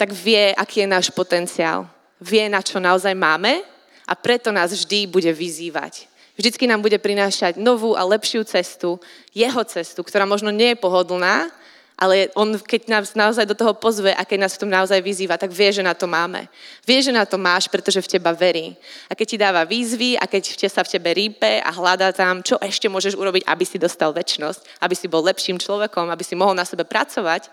tak 0.00 0.08
vie, 0.10 0.56
aký 0.56 0.82
je 0.82 0.88
náš 0.88 1.12
potenciál. 1.12 1.84
Vie, 2.16 2.48
na 2.48 2.64
čo 2.64 2.80
naozaj 2.80 3.12
máme 3.12 3.60
a 4.08 4.12
preto 4.16 4.48
nás 4.48 4.72
vždy 4.72 5.04
bude 5.04 5.28
vyzývať. 5.28 6.08
Vždycky 6.34 6.64
nám 6.66 6.82
bude 6.82 6.98
prinášať 6.98 7.60
novú 7.60 7.94
a 7.94 8.02
lepšiu 8.02 8.42
cestu, 8.48 8.98
jeho 9.30 9.62
cestu, 9.68 10.00
ktorá 10.02 10.26
možno 10.26 10.50
nie 10.50 10.74
je 10.74 10.82
pohodlná, 10.82 11.52
ale 11.94 12.34
on, 12.34 12.58
keď 12.58 12.90
nás 12.90 13.14
naozaj 13.14 13.46
do 13.46 13.54
toho 13.54 13.70
pozve 13.70 14.10
a 14.10 14.26
keď 14.26 14.38
nás 14.46 14.58
v 14.58 14.66
tom 14.66 14.70
naozaj 14.70 14.98
vyzýva, 14.98 15.38
tak 15.38 15.54
vie, 15.54 15.70
že 15.70 15.82
na 15.82 15.94
to 15.94 16.10
máme. 16.10 16.50
Vie, 16.82 16.98
že 16.98 17.14
na 17.14 17.22
to 17.22 17.38
máš, 17.38 17.70
pretože 17.70 18.02
v 18.02 18.18
teba 18.18 18.34
verí. 18.34 18.74
A 19.06 19.14
keď 19.14 19.26
ti 19.30 19.38
dáva 19.38 19.62
výzvy 19.62 20.18
a 20.18 20.26
keď 20.26 20.66
sa 20.66 20.82
v 20.82 20.90
tebe 20.98 21.14
rípe 21.14 21.62
a 21.62 21.70
hľadá 21.70 22.10
tam, 22.10 22.42
čo 22.42 22.58
ešte 22.58 22.90
môžeš 22.90 23.14
urobiť, 23.14 23.46
aby 23.46 23.62
si 23.62 23.78
dostal 23.78 24.10
väčnosť, 24.10 24.82
aby 24.82 24.94
si 24.98 25.06
bol 25.06 25.22
lepším 25.22 25.62
človekom, 25.62 26.10
aby 26.10 26.26
si 26.26 26.34
mohol 26.34 26.58
na 26.58 26.66
sebe 26.66 26.82
pracovať, 26.82 27.46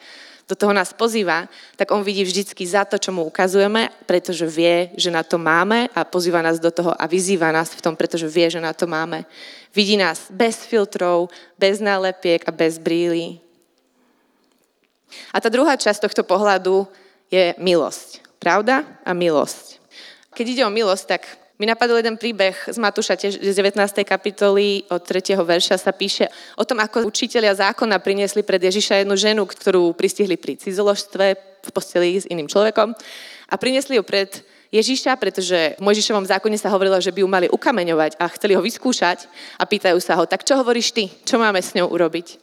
do 0.50 0.58
toho 0.58 0.74
nás 0.76 0.92
pozýva, 0.92 1.48
tak 1.80 1.96
on 1.96 2.04
vidí 2.04 2.28
vždycky 2.28 2.68
za 2.68 2.84
to, 2.84 3.00
čo 3.00 3.16
mu 3.16 3.24
ukazujeme, 3.24 3.88
pretože 4.04 4.44
vie, 4.44 4.92
že 5.00 5.08
na 5.08 5.24
to 5.24 5.40
máme 5.40 5.88
a 5.96 6.04
pozýva 6.04 6.44
nás 6.44 6.60
do 6.60 6.68
toho 6.68 6.92
a 6.92 7.08
vyzýva 7.08 7.56
nás 7.56 7.72
v 7.72 7.80
tom, 7.80 7.96
pretože 7.96 8.28
vie, 8.28 8.52
že 8.52 8.60
na 8.60 8.76
to 8.76 8.84
máme. 8.84 9.24
Vidí 9.72 9.96
nás 9.96 10.28
bez 10.28 10.68
filtrov, 10.68 11.32
bez 11.56 11.80
nálepiek 11.80 12.44
a 12.44 12.52
bez 12.52 12.76
brýlí. 12.84 13.51
A 15.32 15.38
tá 15.40 15.50
druhá 15.52 15.78
časť 15.78 16.08
tohto 16.08 16.24
pohľadu 16.26 16.88
je 17.32 17.56
milosť. 17.58 18.24
Pravda 18.42 18.84
a 19.06 19.12
milosť. 19.14 19.80
Keď 20.34 20.46
ide 20.48 20.64
o 20.66 20.72
milosť, 20.74 21.06
tak 21.06 21.24
mi 21.62 21.70
napadol 21.70 22.02
jeden 22.02 22.18
príbeh 22.18 22.58
z 22.58 22.78
Matúša 22.82 23.14
z 23.22 23.54
19. 23.54 23.78
kapitoly 24.02 24.82
od 24.90 25.06
3. 25.06 25.38
verša 25.38 25.78
sa 25.78 25.94
píše 25.94 26.26
o 26.58 26.66
tom, 26.66 26.82
ako 26.82 27.06
učitelia 27.06 27.54
zákona 27.54 28.02
priniesli 28.02 28.42
pred 28.42 28.58
Ježiša 28.58 29.06
jednu 29.06 29.14
ženu, 29.14 29.46
ktorú 29.46 29.94
pristihli 29.94 30.42
pri 30.42 30.58
cizoložstve 30.58 31.26
v 31.62 31.70
posteli 31.70 32.18
s 32.18 32.26
iným 32.26 32.50
človekom 32.50 32.98
a 33.46 33.54
priniesli 33.62 34.02
ju 34.02 34.02
pred 34.02 34.42
Ježiša, 34.74 35.14
pretože 35.22 35.78
v 35.78 35.84
Mojžišovom 35.86 36.26
zákone 36.26 36.58
sa 36.58 36.74
hovorilo, 36.74 36.98
že 36.98 37.14
by 37.14 37.22
ju 37.22 37.30
mali 37.30 37.46
ukameňovať 37.54 38.18
a 38.18 38.26
chceli 38.34 38.58
ho 38.58 38.66
vyskúšať 38.66 39.30
a 39.62 39.64
pýtajú 39.70 40.02
sa 40.02 40.18
ho, 40.18 40.26
tak 40.26 40.42
čo 40.42 40.58
hovoríš 40.58 40.98
ty? 40.98 41.14
Čo 41.22 41.38
máme 41.38 41.62
s 41.62 41.78
ňou 41.78 41.94
urobiť? 41.94 42.41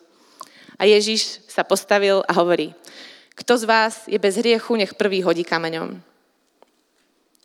A 0.78 0.86
Ježiš 0.86 1.42
sa 1.50 1.66
postavil 1.66 2.22
a 2.24 2.32
hovorí, 2.38 2.72
kto 3.34 3.58
z 3.58 3.64
vás 3.66 3.94
je 4.06 4.18
bez 4.18 4.38
hriechu, 4.38 4.74
nech 4.74 4.94
prvý 4.94 5.22
hodí 5.22 5.42
kameňom. 5.42 5.98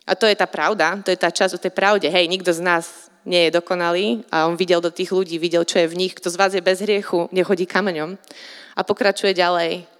A 0.06 0.12
to 0.14 0.26
je 0.26 0.36
tá 0.36 0.46
pravda, 0.46 1.00
to 1.02 1.10
je 1.10 1.18
tá 1.18 1.30
časť 1.30 1.56
o 1.56 1.62
tej 1.62 1.72
pravde. 1.72 2.10
Hej, 2.10 2.28
nikto 2.28 2.52
z 2.52 2.60
nás 2.60 3.10
nie 3.24 3.48
je 3.48 3.56
dokonalý 3.56 4.20
a 4.28 4.44
on 4.44 4.58
videl 4.58 4.84
do 4.84 4.92
tých 4.92 5.08
ľudí, 5.10 5.40
videl, 5.40 5.64
čo 5.64 5.80
je 5.80 5.88
v 5.88 5.96
nich. 5.96 6.12
Kto 6.12 6.28
z 6.28 6.36
vás 6.36 6.52
je 6.52 6.60
bez 6.60 6.84
hriechu, 6.84 7.30
nech 7.32 7.48
hodí 7.48 7.64
kameňom. 7.64 8.20
A 8.76 8.80
pokračuje 8.84 9.32
ďalej. 9.32 9.93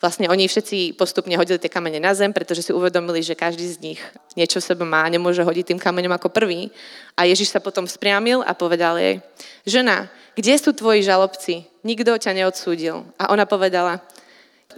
Vlastne 0.00 0.32
oni 0.32 0.48
všetci 0.48 0.96
postupne 0.96 1.36
hodili 1.36 1.60
tie 1.60 1.68
kamene 1.68 2.00
na 2.00 2.16
zem, 2.16 2.32
pretože 2.32 2.64
si 2.64 2.72
uvedomili, 2.72 3.20
že 3.20 3.36
každý 3.36 3.68
z 3.68 3.78
nich 3.84 4.00
niečo 4.32 4.56
v 4.56 4.68
sebe 4.72 4.84
má 4.88 5.04
a 5.04 5.12
nemôže 5.12 5.44
hodiť 5.44 5.76
tým 5.76 5.80
kameňom 5.80 6.16
ako 6.16 6.32
prvý. 6.32 6.72
A 7.20 7.28
Ježiš 7.28 7.52
sa 7.52 7.60
potom 7.60 7.84
spriamil 7.84 8.40
a 8.40 8.56
povedal 8.56 8.96
jej, 8.96 9.20
žena, 9.68 10.08
kde 10.32 10.56
sú 10.56 10.72
tvoji 10.72 11.04
žalobci? 11.04 11.68
Nikto 11.84 12.16
ťa 12.16 12.32
neodsúdil. 12.32 13.04
A 13.20 13.28
ona 13.28 13.44
povedala, 13.44 14.00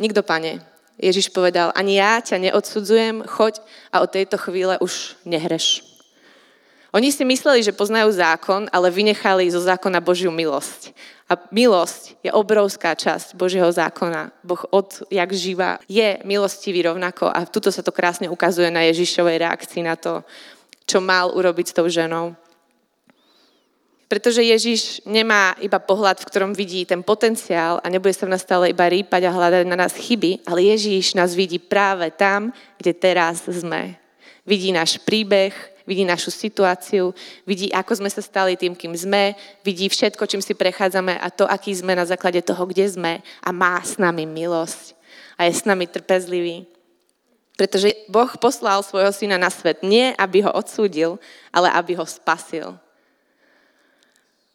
nikto, 0.02 0.26
pane. 0.26 0.58
Ježiš 0.98 1.30
povedal, 1.30 1.70
ani 1.78 2.02
ja 2.02 2.18
ťa 2.18 2.42
neodsudzujem, 2.42 3.22
choď 3.22 3.62
a 3.94 4.02
od 4.02 4.10
tejto 4.10 4.42
chvíle 4.42 4.74
už 4.82 5.14
nehreš. 5.22 5.91
Oni 6.92 7.08
si 7.08 7.24
mysleli, 7.24 7.64
že 7.64 7.72
poznajú 7.72 8.12
zákon, 8.12 8.68
ale 8.68 8.92
vynechali 8.92 9.48
zo 9.48 9.64
zákona 9.64 10.04
Božiu 10.04 10.28
milosť. 10.28 10.92
A 11.24 11.40
milosť 11.48 12.20
je 12.20 12.28
obrovská 12.28 12.92
časť 12.92 13.32
Božieho 13.32 13.72
zákona. 13.72 14.28
Boh 14.44 14.60
od 14.68 15.00
jak 15.08 15.32
živa 15.32 15.80
je 15.88 16.20
milostivý 16.28 16.84
rovnako 16.84 17.32
a 17.32 17.48
tuto 17.48 17.72
sa 17.72 17.80
to 17.80 17.96
krásne 17.96 18.28
ukazuje 18.28 18.68
na 18.68 18.84
Ježišovej 18.92 19.40
reakcii 19.40 19.80
na 19.80 19.96
to, 19.96 20.20
čo 20.84 21.00
mal 21.00 21.32
urobiť 21.32 21.72
s 21.72 21.76
tou 21.80 21.88
ženou. 21.88 22.36
Pretože 24.12 24.44
Ježiš 24.44 25.00
nemá 25.08 25.56
iba 25.64 25.80
pohľad, 25.80 26.20
v 26.20 26.28
ktorom 26.28 26.52
vidí 26.52 26.84
ten 26.84 27.00
potenciál 27.00 27.80
a 27.80 27.88
nebude 27.88 28.12
sa 28.12 28.28
v 28.28 28.36
nás 28.36 28.44
stále 28.44 28.68
iba 28.68 28.84
rýpať 28.84 29.24
a 29.24 29.32
hľadať 29.32 29.64
na 29.64 29.80
nás 29.80 29.96
chyby, 29.96 30.44
ale 30.44 30.68
Ježiš 30.76 31.16
nás 31.16 31.32
vidí 31.32 31.56
práve 31.56 32.12
tam, 32.12 32.52
kde 32.76 32.92
teraz 32.92 33.48
sme. 33.48 33.96
Vidí 34.44 34.68
náš 34.68 35.00
príbeh, 35.00 35.71
vidí 35.86 36.06
našu 36.06 36.30
situáciu, 36.30 37.14
vidí, 37.46 37.72
ako 37.72 38.02
sme 38.02 38.10
sa 38.10 38.22
stali 38.22 38.56
tým, 38.58 38.74
kým 38.74 38.94
sme, 38.94 39.34
vidí 39.66 39.88
všetko, 39.88 40.26
čím 40.26 40.42
si 40.42 40.54
prechádzame 40.54 41.18
a 41.18 41.28
to, 41.30 41.46
aký 41.48 41.74
sme 41.74 41.96
na 41.96 42.06
základe 42.06 42.42
toho, 42.42 42.66
kde 42.66 42.88
sme 42.88 43.12
a 43.42 43.50
má 43.50 43.78
s 43.80 43.98
nami 43.98 44.26
milosť 44.26 44.94
a 45.38 45.46
je 45.48 45.52
s 45.54 45.64
nami 45.66 45.88
trpezlivý. 45.88 46.68
Pretože 47.56 47.92
Boh 48.08 48.30
poslal 48.40 48.80
svojho 48.80 49.12
syna 49.12 49.36
na 49.36 49.52
svet 49.52 49.84
nie, 49.84 50.10
aby 50.16 50.42
ho 50.42 50.50
odsúdil, 50.50 51.20
ale 51.52 51.68
aby 51.70 51.94
ho 51.94 52.06
spasil. 52.08 52.74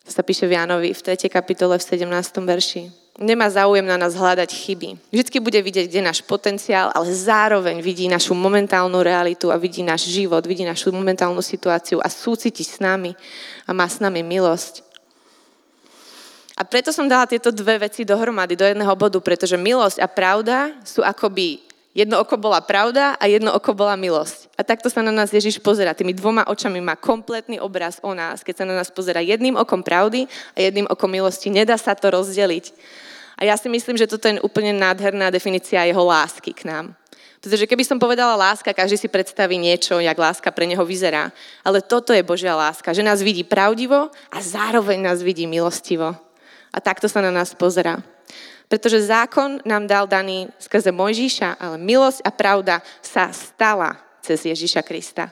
To 0.07 0.09
sa 0.15 0.23
píše 0.23 0.47
v 0.47 0.55
Jánovi 0.55 0.95
v 0.95 1.01
3. 1.03 1.27
kapitole 1.27 1.75
v 1.75 1.83
17. 1.83 2.07
verši 2.41 3.06
nemá 3.17 3.49
záujem 3.49 3.85
na 3.85 3.97
nás 3.97 4.13
hľadať 4.13 4.49
chyby. 4.53 4.89
Vždycky 5.09 5.37
bude 5.41 5.59
vidieť, 5.59 5.89
kde 5.89 5.99
je 5.99 6.09
náš 6.09 6.21
potenciál, 6.21 6.93
ale 6.93 7.09
zároveň 7.09 7.81
vidí 7.81 8.05
našu 8.05 8.37
momentálnu 8.37 9.01
realitu 9.01 9.49
a 9.49 9.57
vidí 9.57 9.81
náš 9.81 10.07
život, 10.07 10.45
vidí 10.45 10.63
našu 10.63 10.93
momentálnu 10.93 11.41
situáciu 11.41 11.97
a 11.99 12.07
súciti 12.07 12.61
s 12.61 12.77
nami 12.77 13.17
a 13.65 13.73
má 13.73 13.89
s 13.89 13.97
nami 13.97 14.21
milosť. 14.21 14.85
A 16.57 16.65
preto 16.65 16.89
som 16.89 17.05
dala 17.05 17.29
tieto 17.29 17.53
dve 17.53 17.85
veci 17.85 18.01
dohromady 18.01 18.57
do 18.57 18.65
jedného 18.65 18.93
bodu, 18.97 19.21
pretože 19.21 19.53
milosť 19.61 20.01
a 20.01 20.07
pravda 20.09 20.73
sú 20.81 21.05
akoby 21.05 21.61
jedno 21.97 22.21
oko 22.21 22.37
bola 22.37 22.61
pravda 22.61 23.17
a 23.17 23.25
jedno 23.25 23.49
oko 23.57 23.73
bola 23.73 23.97
milosť. 23.97 24.53
A 24.53 24.61
takto 24.61 24.85
sa 24.85 25.01
na 25.01 25.09
nás 25.09 25.33
Ježiš 25.33 25.57
pozera. 25.57 25.97
Tými 25.97 26.13
dvoma 26.13 26.45
očami 26.45 26.77
má 26.77 26.93
kompletný 26.93 27.57
obraz 27.57 27.97
o 28.05 28.13
nás. 28.13 28.45
Keď 28.45 28.61
sa 28.61 28.65
na 28.69 28.77
nás 28.77 28.93
pozera 28.93 29.17
jedným 29.17 29.57
okom 29.57 29.81
pravdy 29.81 30.29
a 30.53 30.57
jedným 30.61 30.85
okom 30.85 31.09
milosti, 31.09 31.49
nedá 31.49 31.73
sa 31.73 31.97
to 31.97 32.13
rozdeliť. 32.13 32.69
A 33.37 33.45
ja 33.45 33.53
si 33.53 33.69
myslím, 33.69 33.95
že 34.01 34.09
toto 34.09 34.25
je 34.25 34.41
úplne 34.41 34.73
nádherná 34.73 35.29
definícia 35.29 35.85
jeho 35.85 36.01
lásky 36.01 36.57
k 36.57 36.65
nám. 36.65 36.97
Pretože 37.37 37.69
keby 37.69 37.85
som 37.85 38.01
povedala 38.01 38.33
láska, 38.33 38.73
každý 38.73 38.97
si 38.97 39.05
predstaví 39.05 39.61
niečo, 39.61 40.01
jak 40.01 40.17
láska 40.17 40.49
pre 40.49 40.65
neho 40.65 40.81
vyzerá. 40.81 41.29
Ale 41.61 41.85
toto 41.85 42.09
je 42.09 42.25
Božia 42.25 42.57
láska, 42.57 42.97
že 42.97 43.05
nás 43.05 43.21
vidí 43.21 43.45
pravdivo 43.45 44.09
a 44.33 44.37
zároveň 44.41 44.97
nás 45.05 45.21
vidí 45.21 45.45
milostivo. 45.45 46.17
A 46.73 46.77
takto 46.81 47.05
sa 47.05 47.21
na 47.21 47.29
nás 47.29 47.53
pozera. 47.53 48.01
Pretože 48.67 49.07
zákon 49.07 49.61
nám 49.63 49.87
dal 49.87 50.09
daný 50.09 50.49
skrze 50.57 50.89
Mojžíša, 50.91 51.61
ale 51.61 51.77
milosť 51.77 52.19
a 52.25 52.31
pravda 52.33 52.75
sa 53.05 53.29
stala 53.31 53.95
cez 54.19 54.43
Ježíša 54.43 54.83
Krista. 54.83 55.31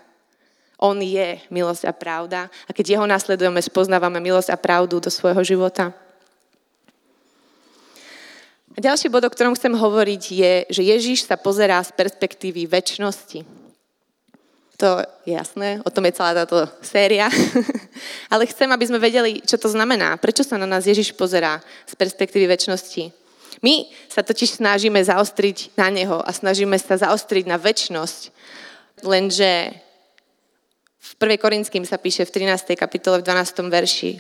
On 0.80 0.96
je 0.96 1.42
milosť 1.50 1.90
a 1.90 1.94
pravda 1.96 2.48
a 2.68 2.72
keď 2.72 2.96
jeho 2.96 3.08
nasledujeme, 3.08 3.60
spoznávame 3.60 4.22
milosť 4.22 4.54
a 4.54 4.62
pravdu 4.62 5.02
do 5.02 5.12
svojho 5.12 5.44
života. 5.44 5.92
A 8.76 8.84
ďalší 8.84 9.08
bod, 9.08 9.24
o 9.24 9.32
ktorom 9.32 9.56
chcem 9.56 9.72
hovoriť, 9.72 10.24
je, 10.36 10.54
že 10.68 10.82
Ježíš 10.84 11.24
sa 11.24 11.40
pozerá 11.40 11.80
z 11.80 11.96
perspektívy 11.96 12.68
väčšnosti. 12.68 13.48
To 14.76 15.00
je 15.24 15.32
jasné, 15.32 15.80
o 15.88 15.90
tom 15.90 16.04
je 16.04 16.20
celá 16.20 16.36
táto 16.36 16.68
séria. 16.84 17.32
Ale 18.34 18.44
chcem, 18.52 18.68
aby 18.68 18.84
sme 18.84 19.00
vedeli, 19.00 19.40
čo 19.40 19.56
to 19.56 19.72
znamená. 19.72 20.20
Prečo 20.20 20.44
sa 20.44 20.60
na 20.60 20.68
nás 20.68 20.84
Ježiš 20.84 21.16
pozerá 21.16 21.64
z 21.88 21.96
perspektívy 21.96 22.52
väčšnosti. 22.52 23.16
My 23.64 23.88
sa 24.12 24.20
totiž 24.20 24.60
snažíme 24.60 25.00
zaostriť 25.00 25.80
na 25.80 25.88
Neho 25.88 26.20
a 26.20 26.28
snažíme 26.36 26.76
sa 26.76 27.00
zaostriť 27.00 27.48
na 27.48 27.56
väčšnosť. 27.56 28.22
Lenže 29.08 29.80
v 31.00 31.12
1. 31.24 31.40
Korinským 31.40 31.88
sa 31.88 31.96
píše 31.96 32.28
v 32.28 32.44
13. 32.44 32.76
kapitole 32.76 33.24
v 33.24 33.28
12. 33.32 33.72
verši, 33.72 34.20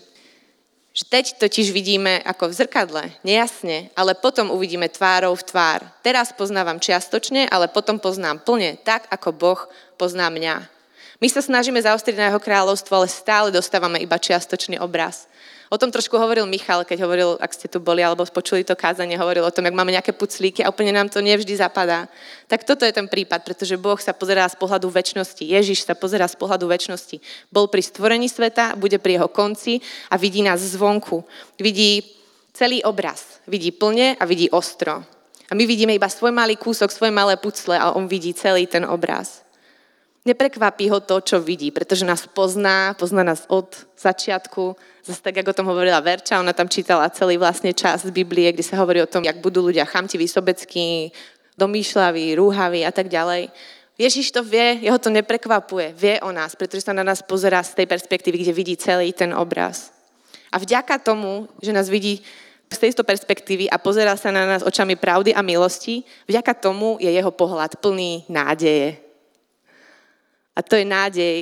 teď 1.04 1.44
totiž 1.44 1.76
vidíme 1.76 2.24
ako 2.24 2.48
v 2.48 2.58
zrkadle, 2.64 3.04
nejasne, 3.28 3.92
ale 4.00 4.16
potom 4.16 4.48
uvidíme 4.48 4.88
tvárou 4.88 5.36
v 5.36 5.44
tvár. 5.44 5.80
Teraz 6.00 6.32
poznávam 6.32 6.80
čiastočne, 6.80 7.52
ale 7.52 7.68
potom 7.68 8.00
poznám 8.00 8.40
plne, 8.40 8.80
tak 8.80 9.12
ako 9.12 9.36
Boh 9.36 9.62
pozná 10.00 10.32
mňa. 10.32 10.75
My 11.24 11.28
sa 11.32 11.40
snažíme 11.40 11.80
zaostriť 11.80 12.20
na 12.20 12.28
jeho 12.28 12.44
kráľovstvo, 12.44 12.92
ale 12.92 13.08
stále 13.08 13.48
dostávame 13.48 14.04
iba 14.04 14.20
čiastočný 14.20 14.76
obraz. 14.84 15.32
O 15.72 15.82
tom 15.82 15.90
trošku 15.90 16.14
hovoril 16.14 16.46
Michal, 16.46 16.86
keď 16.86 17.08
hovoril, 17.08 17.30
ak 17.42 17.56
ste 17.56 17.66
tu 17.66 17.82
boli, 17.82 18.04
alebo 18.04 18.22
počuli 18.30 18.62
to 18.62 18.78
kázanie, 18.78 19.18
hovoril 19.18 19.42
o 19.48 19.52
tom, 19.52 19.66
jak 19.66 19.74
máme 19.74 19.96
nejaké 19.96 20.14
puclíky 20.14 20.62
a 20.62 20.70
úplne 20.70 20.94
nám 20.94 21.10
to 21.10 21.26
nevždy 21.26 21.58
zapadá. 21.58 22.06
Tak 22.46 22.68
toto 22.68 22.86
je 22.86 22.94
ten 22.94 23.10
prípad, 23.10 23.42
pretože 23.42 23.80
Boh 23.80 23.98
sa 23.98 24.14
pozerá 24.14 24.46
z 24.46 24.60
pohľadu 24.60 24.92
väčšnosti. 24.92 25.42
Ježiš 25.42 25.88
sa 25.88 25.98
pozerá 25.98 26.30
z 26.30 26.38
pohľadu 26.38 26.70
väčšnosti. 26.70 27.18
Bol 27.50 27.66
pri 27.66 27.82
stvorení 27.82 28.30
sveta, 28.30 28.78
bude 28.78 29.02
pri 29.02 29.18
jeho 29.18 29.30
konci 29.32 29.82
a 30.12 30.20
vidí 30.20 30.46
nás 30.46 30.62
zvonku. 30.62 31.26
Vidí 31.58 32.04
celý 32.54 32.84
obraz. 32.86 33.42
Vidí 33.50 33.74
plne 33.74 34.20
a 34.22 34.24
vidí 34.28 34.52
ostro. 34.54 35.02
A 35.50 35.54
my 35.54 35.64
vidíme 35.66 35.94
iba 35.94 36.10
svoj 36.10 36.34
malý 36.34 36.58
kúsok, 36.58 36.94
svoje 36.94 37.14
malé 37.14 37.38
pucle 37.38 37.74
a 37.74 37.94
on 37.94 38.06
vidí 38.06 38.34
celý 38.34 38.66
ten 38.70 38.86
obraz. 38.86 39.45
Neprekvapí 40.26 40.90
ho 40.90 40.98
to, 41.06 41.22
čo 41.22 41.38
vidí, 41.38 41.70
pretože 41.70 42.02
nás 42.02 42.26
pozná, 42.26 42.98
pozná 42.98 43.22
nás 43.22 43.46
od 43.46 43.70
začiatku. 43.94 44.74
Zase 45.06 45.22
tak, 45.22 45.38
ako 45.38 45.54
o 45.54 45.58
tom 45.62 45.70
hovorila 45.70 46.02
Verča, 46.02 46.42
ona 46.42 46.50
tam 46.50 46.66
čítala 46.66 47.14
celý 47.14 47.38
vlastne 47.38 47.78
čas 47.78 48.02
z 48.02 48.10
Biblie, 48.10 48.50
kde 48.50 48.66
sa 48.66 48.82
hovorí 48.82 49.06
o 49.06 49.12
tom, 49.12 49.22
jak 49.22 49.38
budú 49.38 49.62
ľudia 49.62 49.86
chamtiví, 49.86 50.26
sobeckí, 50.26 51.14
domýšľaví, 51.62 52.42
rúhaví 52.42 52.82
a 52.82 52.90
tak 52.90 53.14
ďalej. 53.14 53.54
Ježiš 54.02 54.34
to 54.34 54.42
vie, 54.42 54.82
jeho 54.82 54.98
to 54.98 55.14
neprekvapuje, 55.14 55.94
vie 55.94 56.18
o 56.26 56.34
nás, 56.34 56.58
pretože 56.58 56.90
sa 56.90 56.98
na 56.98 57.06
nás 57.06 57.22
pozerá 57.22 57.62
z 57.62 57.78
tej 57.78 57.86
perspektívy, 57.86 58.42
kde 58.42 58.58
vidí 58.58 58.74
celý 58.82 59.14
ten 59.14 59.30
obraz. 59.30 59.94
A 60.50 60.58
vďaka 60.58 61.06
tomu, 61.06 61.46
že 61.62 61.70
nás 61.70 61.86
vidí 61.86 62.26
z 62.74 62.78
tejto 62.82 63.06
perspektívy 63.06 63.70
a 63.70 63.78
pozerá 63.78 64.18
sa 64.18 64.34
na 64.34 64.50
nás 64.50 64.66
očami 64.66 64.98
pravdy 64.98 65.38
a 65.38 65.46
milosti, 65.46 66.02
vďaka 66.26 66.58
tomu 66.58 66.98
je 66.98 67.14
jeho 67.14 67.30
pohľad 67.30 67.78
plný 67.78 68.26
nádeje. 68.26 69.05
A 70.56 70.64
to 70.64 70.80
je 70.80 70.86
nádej, 70.88 71.38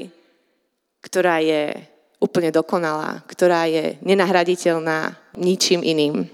ktorá 1.06 1.38
je 1.40 1.78
úplne 2.18 2.50
dokonalá, 2.50 3.22
ktorá 3.30 3.70
je 3.70 4.00
nenahraditeľná 4.02 5.14
ničím 5.38 5.86
iným. 5.86 6.26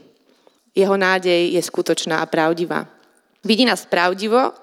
Jeho 0.71 0.95
nádej 0.95 1.57
je 1.57 1.61
skutočná 1.65 2.21
a 2.23 2.29
pravdivá. 2.29 2.85
Vidí 3.43 3.65
nás 3.65 3.83
pravdivo, 3.89 4.53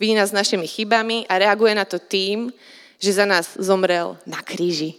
vidí 0.00 0.14
nás 0.14 0.30
s 0.30 0.38
našimi 0.38 0.64
chybami 0.64 1.26
a 1.26 1.42
reaguje 1.42 1.74
na 1.74 1.84
to 1.84 1.98
tým, 1.98 2.54
že 2.96 3.18
za 3.18 3.26
nás 3.26 3.58
zomrel 3.58 4.16
na 4.24 4.40
kríži. 4.40 4.96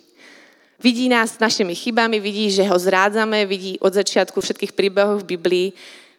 Vidí 0.77 1.09
nás 1.09 1.33
s 1.33 1.41
našimi 1.41 1.73
chybami, 1.73 2.21
vidí, 2.21 2.53
že 2.53 2.61
ho 2.69 2.77
zrádzame, 2.77 3.49
vidí 3.49 3.81
od 3.81 3.89
začiatku 3.97 4.37
všetkých 4.37 4.77
príbehov 4.77 5.25
v 5.25 5.33
Biblii, 5.33 5.67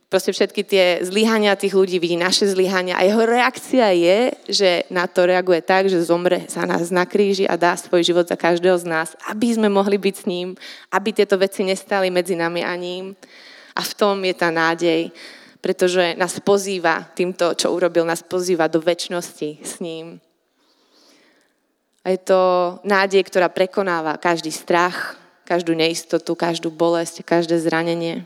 proste 0.09 0.33
všetky 0.33 0.63
tie 0.65 0.85
zlyhania 1.05 1.53
tých 1.53 1.77
ľudí, 1.77 2.01
vidí 2.01 2.17
naše 2.17 2.49
zlyhania 2.49 2.97
a 2.97 3.05
jeho 3.05 3.21
reakcia 3.29 3.93
je, 3.93 4.19
že 4.49 4.71
na 4.89 5.05
to 5.05 5.29
reaguje 5.29 5.61
tak, 5.61 5.93
že 5.93 6.01
zomre 6.01 6.49
za 6.49 6.65
nás 6.65 6.89
na 6.89 7.05
kríži 7.05 7.45
a 7.45 7.61
dá 7.61 7.77
svoj 7.77 8.01
život 8.01 8.25
za 8.25 8.37
každého 8.37 8.81
z 8.81 8.89
nás, 8.89 9.13
aby 9.29 9.53
sme 9.53 9.69
mohli 9.69 10.01
byť 10.01 10.15
s 10.17 10.25
ním, 10.25 10.57
aby 10.89 11.13
tieto 11.13 11.37
veci 11.37 11.61
nestali 11.61 12.09
medzi 12.09 12.41
nami 12.41 12.65
a 12.65 12.73
ním. 12.73 13.13
A 13.77 13.85
v 13.85 13.93
tom 13.95 14.25
je 14.25 14.35
tá 14.35 14.49
nádej, 14.49 15.13
pretože 15.61 16.17
nás 16.17 16.41
pozýva 16.41 17.05
týmto, 17.13 17.53
čo 17.53 17.71
urobil, 17.71 18.09
nás 18.09 18.25
pozýva 18.25 18.67
do 18.67 18.81
väčšnosti 18.81 19.61
s 19.61 19.79
ním. 19.85 20.25
A 22.09 22.17
je 22.17 22.21
to 22.25 22.41
nádej, 22.89 23.21
ktorá 23.29 23.53
prekonáva 23.53 24.17
každý 24.17 24.49
strach, 24.49 25.21
každú 25.45 25.77
neistotu, 25.77 26.33
každú 26.33 26.73
bolesť, 26.73 27.21
každé 27.21 27.61
zranenie. 27.61 28.25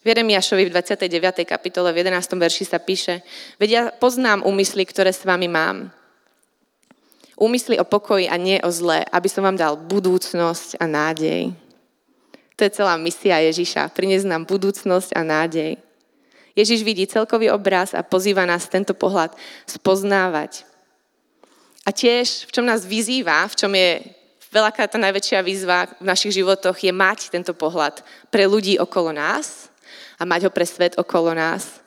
V 0.00 0.08
Jeremiašovi 0.08 0.64
v 0.64 0.72
29. 0.72 1.44
kapitole 1.44 1.92
v 1.92 2.00
11. 2.00 2.32
verši 2.40 2.64
sa 2.64 2.80
píše, 2.80 3.20
veď 3.60 3.68
ja 3.68 3.82
poznám 3.92 4.40
úmysly, 4.48 4.88
ktoré 4.88 5.12
s 5.12 5.28
vami 5.28 5.44
mám. 5.44 5.92
Úmysly 7.36 7.76
o 7.76 7.84
pokoji 7.84 8.24
a 8.24 8.40
nie 8.40 8.56
o 8.64 8.72
zle, 8.72 9.04
aby 9.12 9.28
som 9.28 9.44
vám 9.44 9.60
dal 9.60 9.76
budúcnosť 9.76 10.80
a 10.80 10.88
nádej. 10.88 11.52
To 12.56 12.64
je 12.64 12.72
celá 12.72 12.96
misia 12.96 13.44
Ježiša, 13.44 13.92
priniesť 13.92 14.24
nám 14.24 14.48
budúcnosť 14.48 15.12
a 15.12 15.20
nádej. 15.20 15.76
Ježiš 16.56 16.80
vidí 16.80 17.04
celkový 17.04 17.52
obraz 17.52 17.92
a 17.92 18.00
pozýva 18.00 18.48
nás 18.48 18.72
tento 18.72 18.96
pohľad 18.96 19.36
spoznávať. 19.68 20.64
A 21.84 21.92
tiež, 21.92 22.48
v 22.48 22.52
čom 22.56 22.64
nás 22.64 22.88
vyzýva, 22.88 23.44
v 23.52 23.56
čom 23.56 23.72
je 23.76 24.00
veľakrát 24.48 24.96
tá 24.96 24.96
najväčšia 24.96 25.44
výzva 25.44 25.92
v 26.00 26.08
našich 26.08 26.40
životoch, 26.40 26.76
je 26.80 26.92
mať 26.92 27.28
tento 27.28 27.52
pohľad 27.52 28.00
pre 28.32 28.48
ľudí 28.48 28.80
okolo 28.80 29.12
nás 29.12 29.69
a 30.20 30.22
mať 30.28 30.46
ho 30.46 30.50
pre 30.52 30.68
svet 30.68 30.98
okolo 31.00 31.32
nás. 31.32 31.80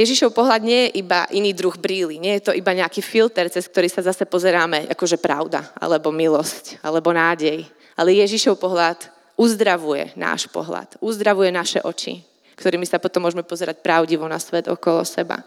Ježišov 0.00 0.30
pohľad 0.30 0.62
nie 0.62 0.86
je 0.86 1.02
iba 1.02 1.26
iný 1.34 1.50
druh 1.50 1.74
bríly, 1.74 2.22
nie 2.22 2.38
je 2.38 2.48
to 2.48 2.52
iba 2.54 2.70
nejaký 2.70 3.02
filter, 3.02 3.50
cez 3.50 3.66
ktorý 3.66 3.90
sa 3.90 4.06
zase 4.06 4.22
pozeráme, 4.22 4.86
akože 4.86 5.18
pravda, 5.18 5.66
alebo 5.76 6.14
milosť, 6.14 6.78
alebo 6.80 7.10
nádej. 7.10 7.66
Ale 7.98 8.14
Ježišov 8.16 8.56
pohľad 8.56 9.10
uzdravuje 9.34 10.14
náš 10.14 10.46
pohľad, 10.46 10.94
uzdravuje 11.02 11.50
naše 11.50 11.82
oči, 11.82 12.22
ktorými 12.54 12.86
sa 12.86 13.02
potom 13.02 13.26
môžeme 13.26 13.42
pozerať 13.42 13.82
pravdivo 13.82 14.30
na 14.30 14.38
svet 14.38 14.70
okolo 14.70 15.02
seba. 15.02 15.42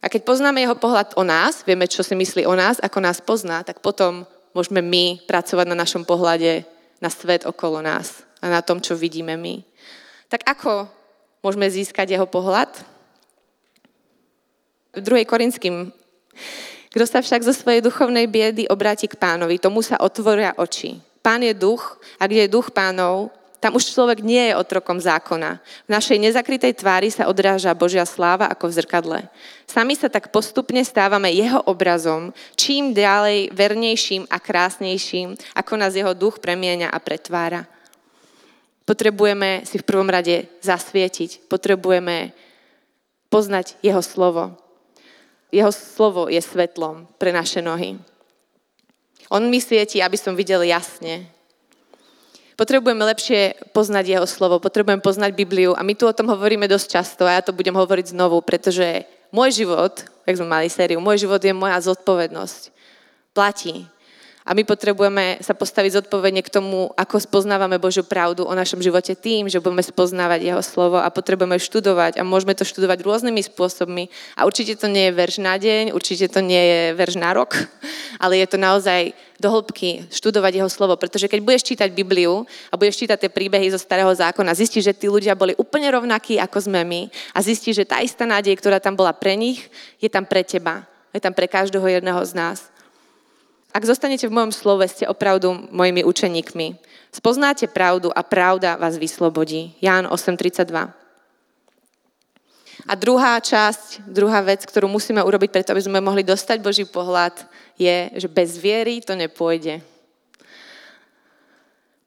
A 0.00 0.08
keď 0.08 0.24
poznáme 0.24 0.64
jeho 0.64 0.80
pohľad 0.80 1.12
o 1.20 1.22
nás, 1.22 1.60
vieme, 1.68 1.84
čo 1.84 2.00
si 2.00 2.16
myslí 2.16 2.48
o 2.48 2.56
nás, 2.56 2.80
ako 2.80 2.98
nás 3.04 3.20
pozná, 3.20 3.60
tak 3.60 3.84
potom 3.84 4.24
môžeme 4.56 4.80
my 4.80 5.20
pracovať 5.28 5.66
na 5.68 5.76
našom 5.76 6.08
pohľade 6.08 6.64
na 7.04 7.12
svet 7.12 7.44
okolo 7.44 7.84
nás 7.84 8.29
a 8.40 8.48
na 8.48 8.60
tom, 8.64 8.80
čo 8.80 8.96
vidíme 8.96 9.36
my. 9.36 9.60
Tak 10.32 10.44
ako 10.48 10.88
môžeme 11.44 11.68
získať 11.68 12.16
jeho 12.16 12.26
pohľad? 12.26 12.72
V 14.96 15.00
2. 15.04 15.22
Korinským. 15.28 15.92
Kto 16.90 17.04
sa 17.06 17.22
však 17.22 17.46
zo 17.46 17.54
svojej 17.54 17.84
duchovnej 17.84 18.26
biedy 18.26 18.66
obráti 18.66 19.06
k 19.06 19.14
pánovi, 19.14 19.62
tomu 19.62 19.78
sa 19.84 20.00
otvoria 20.02 20.56
oči. 20.58 20.98
Pán 21.22 21.44
je 21.44 21.54
duch 21.54 22.00
a 22.18 22.26
kde 22.26 22.48
je 22.48 22.52
duch 22.52 22.74
pánov, 22.74 23.30
tam 23.60 23.76
už 23.76 23.92
človek 23.92 24.24
nie 24.24 24.50
je 24.50 24.56
otrokom 24.56 24.96
zákona. 24.96 25.60
V 25.84 25.90
našej 25.92 26.16
nezakrytej 26.16 26.80
tvári 26.80 27.12
sa 27.12 27.28
odráža 27.28 27.76
Božia 27.76 28.08
sláva 28.08 28.48
ako 28.48 28.72
v 28.72 28.76
zrkadle. 28.80 29.18
Sami 29.68 30.00
sa 30.00 30.08
tak 30.08 30.32
postupne 30.32 30.80
stávame 30.80 31.28
jeho 31.28 31.60
obrazom, 31.68 32.32
čím 32.56 32.96
ďalej 32.96 33.52
vernejším 33.52 34.24
a 34.32 34.40
krásnejším, 34.40 35.36
ako 35.52 35.72
nás 35.76 35.92
jeho 35.92 36.16
duch 36.16 36.40
premieňa 36.40 36.88
a 36.88 36.98
pretvára. 37.04 37.68
Potrebujeme 38.90 39.62
si 39.62 39.78
v 39.78 39.86
prvom 39.86 40.10
rade 40.10 40.50
zasvietiť, 40.66 41.46
potrebujeme 41.46 42.34
poznať 43.30 43.78
jeho 43.86 44.02
slovo. 44.02 44.58
Jeho 45.54 45.70
slovo 45.70 46.26
je 46.26 46.42
svetlom 46.42 47.06
pre 47.14 47.30
naše 47.30 47.62
nohy. 47.62 48.02
On 49.30 49.46
mi 49.46 49.62
svieti, 49.62 50.02
aby 50.02 50.18
som 50.18 50.34
videl 50.34 50.66
jasne, 50.66 51.30
Potrebujeme 52.60 53.08
lepšie 53.08 53.72
poznať 53.72 54.04
jeho 54.04 54.28
slovo, 54.28 54.60
potrebujeme 54.60 55.00
poznať 55.00 55.32
Bibliu 55.32 55.72
a 55.72 55.80
my 55.80 55.96
tu 55.96 56.04
o 56.04 56.12
tom 56.12 56.28
hovoríme 56.28 56.68
dosť 56.68 56.86
často 56.92 57.24
a 57.24 57.32
ja 57.32 57.40
to 57.40 57.56
budem 57.56 57.72
hovoriť 57.72 58.12
znovu, 58.12 58.44
pretože 58.44 59.08
môj 59.32 59.64
život, 59.64 60.04
jak 60.28 60.36
sme 60.36 60.44
mali 60.44 60.68
sériu, 60.68 61.00
môj 61.00 61.24
život 61.24 61.40
je 61.40 61.56
moja 61.56 61.80
zodpovednosť. 61.80 62.68
Platí. 63.32 63.88
A 64.40 64.56
my 64.56 64.64
potrebujeme 64.64 65.36
sa 65.44 65.52
postaviť 65.52 66.00
zodpovedne 66.00 66.40
k 66.40 66.48
tomu, 66.48 66.88
ako 66.96 67.20
spoznávame 67.20 67.76
Božiu 67.76 68.00
pravdu 68.00 68.48
o 68.48 68.56
našom 68.56 68.80
živote 68.80 69.12
tým, 69.12 69.52
že 69.52 69.60
budeme 69.60 69.84
spoznávať 69.84 70.40
Jeho 70.48 70.62
slovo 70.64 70.96
a 70.96 71.12
potrebujeme 71.12 71.60
študovať 71.60 72.16
a 72.16 72.24
môžeme 72.24 72.56
to 72.56 72.64
študovať 72.64 73.04
rôznymi 73.04 73.44
spôsobmi. 73.52 74.08
A 74.40 74.48
určite 74.48 74.80
to 74.80 74.88
nie 74.88 75.12
je 75.12 75.16
verš 75.16 75.44
na 75.44 75.60
deň, 75.60 75.92
určite 75.92 76.32
to 76.32 76.40
nie 76.40 76.56
je 76.56 76.80
verš 76.96 77.20
na 77.20 77.36
rok, 77.36 77.52
ale 78.22 78.40
je 78.40 78.46
to 78.48 78.56
naozaj 78.56 79.12
do 79.36 79.48
hĺbky 79.52 80.08
študovať 80.08 80.52
Jeho 80.56 80.70
slovo, 80.72 80.96
pretože 80.96 81.28
keď 81.28 81.40
budeš 81.44 81.76
čítať 81.76 81.92
Bibliu 81.92 82.48
a 82.72 82.80
budeš 82.80 83.04
čítať 83.04 83.28
tie 83.28 83.30
príbehy 83.32 83.68
zo 83.68 83.80
Starého 83.80 84.12
zákona, 84.12 84.56
zistíš, 84.56 84.88
že 84.88 84.96
tí 84.96 85.06
ľudia 85.08 85.36
boli 85.36 85.52
úplne 85.60 85.92
rovnakí, 85.92 86.40
ako 86.40 86.64
sme 86.64 86.80
my 86.84 87.12
a 87.36 87.44
zistíš, 87.44 87.84
že 87.84 87.88
tá 87.88 88.00
istá 88.00 88.24
nádej, 88.24 88.56
ktorá 88.56 88.80
tam 88.80 88.96
bola 88.96 89.12
pre 89.12 89.36
nich, 89.36 89.68
je 90.00 90.08
tam 90.08 90.24
pre 90.24 90.44
teba. 90.44 90.88
Je 91.10 91.18
tam 91.18 91.34
pre 91.34 91.50
každého 91.50 91.82
jedného 91.82 92.22
z 92.22 92.32
nás. 92.38 92.70
Ak 93.70 93.86
zostanete 93.86 94.26
v 94.26 94.34
mojom 94.34 94.50
slove, 94.50 94.82
ste 94.90 95.06
opravdu 95.06 95.54
mojimi 95.70 96.02
učeníkmi. 96.02 96.74
Spoznáte 97.14 97.70
pravdu 97.70 98.10
a 98.10 98.22
pravda 98.26 98.74
vás 98.74 98.98
vyslobodí. 98.98 99.78
Ján 99.78 100.10
8.32. 100.10 100.90
A 102.86 102.92
druhá 102.98 103.38
časť, 103.38 104.02
druhá 104.10 104.42
vec, 104.42 104.66
ktorú 104.66 104.90
musíme 104.90 105.22
urobiť 105.22 105.50
preto, 105.54 105.70
aby 105.70 105.82
sme 105.84 106.02
mohli 106.02 106.26
dostať 106.26 106.58
Boží 106.58 106.82
pohľad, 106.82 107.46
je, 107.78 108.10
že 108.18 108.26
bez 108.26 108.58
viery 108.58 108.98
to 109.04 109.14
nepôjde. 109.14 109.78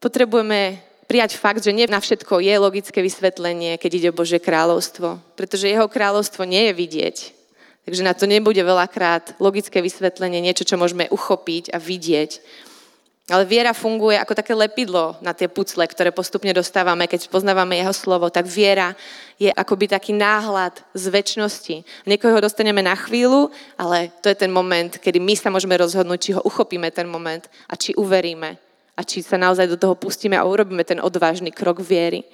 Potrebujeme 0.04 0.84
prijať 1.08 1.39
fakt, 1.39 1.63
že 1.63 1.71
nie 1.71 1.88
na 1.88 2.04
všetko 2.04 2.43
je 2.43 2.54
logické 2.60 2.99
vysvetlenie, 2.99 3.80
keď 3.80 3.91
ide 3.95 4.08
o 4.12 4.17
Božie 4.17 4.41
kráľovstvo. 4.41 5.21
Pretože 5.39 5.71
jeho 5.71 5.88
kráľovstvo 5.88 6.43
nie 6.43 6.67
je 6.67 6.73
vidieť. 6.73 7.17
Takže 7.84 8.02
na 8.04 8.15
to 8.15 8.24
nebude 8.24 8.60
veľakrát 8.63 9.36
logické 9.43 9.84
vysvetlenie, 9.84 10.39
niečo, 10.39 10.63
čo 10.63 10.80
môžeme 10.80 11.12
uchopiť 11.12 11.76
a 11.76 11.78
vidieť. 11.84 12.39
Ale 13.32 13.48
viera 13.48 13.72
funguje 13.72 14.19
ako 14.19 14.36
také 14.36 14.52
lepidlo 14.52 15.15
na 15.24 15.32
tie 15.32 15.48
pucle, 15.48 15.80
ktoré 15.88 16.12
postupne 16.12 16.52
dostávame, 16.52 17.08
keď 17.08 17.32
poznávame 17.32 17.80
jeho 17.80 17.96
slovo. 17.96 18.28
Tak 18.28 18.43
viera 18.43 19.00
je 19.39 19.48
akoby 19.48 19.88
taký 19.96 20.12
náhľad 20.12 20.84
z 20.91 21.06
väčšnosti. 21.08 21.76
Niekoho 22.04 22.36
ho 22.36 22.43
dostaneme 22.43 22.84
na 22.84 22.91
chvíľu, 23.00 23.48
ale 23.80 24.12
to 24.19 24.28
je 24.28 24.36
ten 24.36 24.52
moment, 24.52 24.91
kedy 25.00 25.24
my 25.24 25.39
sa 25.39 25.48
môžeme 25.48 25.80
rozhodnúť, 25.80 26.19
či 26.19 26.36
ho 26.36 26.43
uchopíme 26.43 26.91
ten 26.91 27.08
moment 27.08 27.48
a 27.72 27.80
či 27.80 27.96
uveríme. 27.96 28.60
A 29.00 29.02
či 29.08 29.24
sa 29.24 29.39
naozaj 29.39 29.72
do 29.72 29.80
toho 29.80 29.96
pustíme 29.96 30.36
a 30.36 30.43
urobíme 30.43 30.84
ten 30.84 31.00
odvážny 31.00 31.56
krok 31.56 31.80
viery. 31.80 32.28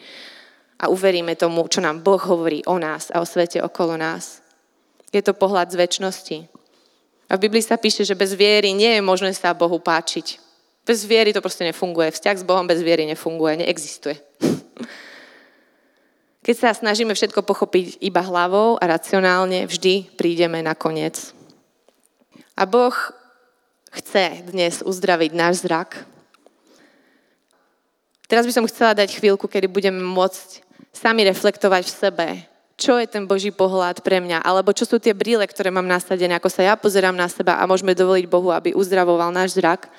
A 0.82 0.90
uveríme 0.90 1.38
tomu, 1.38 1.70
čo 1.70 1.86
nám 1.86 2.02
Boh 2.02 2.18
hovorí 2.18 2.66
o 2.66 2.82
nás 2.82 3.14
a 3.14 3.22
o 3.22 3.30
svete 3.30 3.62
okolo 3.62 3.94
nás. 3.94 4.42
Je 5.10 5.22
to 5.26 5.34
pohľad 5.34 5.74
z 5.74 5.80
väčšnosti. 5.80 6.38
A 7.30 7.38
v 7.38 7.46
Biblii 7.46 7.62
sa 7.62 7.78
píše, 7.78 8.02
že 8.06 8.18
bez 8.18 8.34
viery 8.34 8.74
nie 8.74 8.98
je 8.98 9.06
možné 9.06 9.34
sa 9.38 9.54
Bohu 9.54 9.78
páčiť. 9.78 10.42
Bez 10.86 11.06
viery 11.06 11.30
to 11.30 11.46
proste 11.46 11.62
nefunguje. 11.62 12.10
Vzťah 12.10 12.42
s 12.42 12.48
Bohom 12.48 12.66
bez 12.66 12.82
viery 12.82 13.06
nefunguje, 13.06 13.62
neexistuje. 13.62 14.18
Keď 16.46 16.56
sa 16.58 16.74
snažíme 16.74 17.14
všetko 17.14 17.46
pochopiť 17.46 18.02
iba 18.02 18.26
hlavou 18.26 18.82
a 18.82 18.84
racionálne, 18.90 19.70
vždy 19.70 20.10
prídeme 20.18 20.66
na 20.66 20.74
koniec. 20.74 21.38
A 22.58 22.66
Boh 22.66 22.94
chce 23.94 24.42
dnes 24.50 24.82
uzdraviť 24.82 25.32
náš 25.38 25.62
zrak. 25.62 26.02
Teraz 28.26 28.46
by 28.46 28.54
som 28.54 28.70
chcela 28.70 28.98
dať 28.98 29.18
chvíľku, 29.18 29.46
kedy 29.46 29.70
budeme 29.70 30.02
môcť 30.02 30.66
sami 30.94 31.26
reflektovať 31.26 31.84
v 31.86 31.94
sebe, 31.94 32.28
čo 32.80 32.96
je 32.96 33.12
ten 33.12 33.28
Boží 33.28 33.52
pohľad 33.52 34.00
pre 34.00 34.24
mňa, 34.24 34.40
alebo 34.40 34.72
čo 34.72 34.88
sú 34.88 34.96
tie 35.04 35.12
brýle, 35.12 35.44
ktoré 35.44 35.68
mám 35.68 35.84
nasadené, 35.84 36.40
ako 36.40 36.48
sa 36.48 36.64
ja 36.64 36.74
pozerám 36.80 37.14
na 37.14 37.28
seba 37.28 37.60
a 37.60 37.68
môžeme 37.68 37.92
dovoliť 37.92 38.26
Bohu, 38.32 38.56
aby 38.56 38.72
uzdravoval 38.72 39.36
náš 39.36 39.60
zrak. 39.60 39.92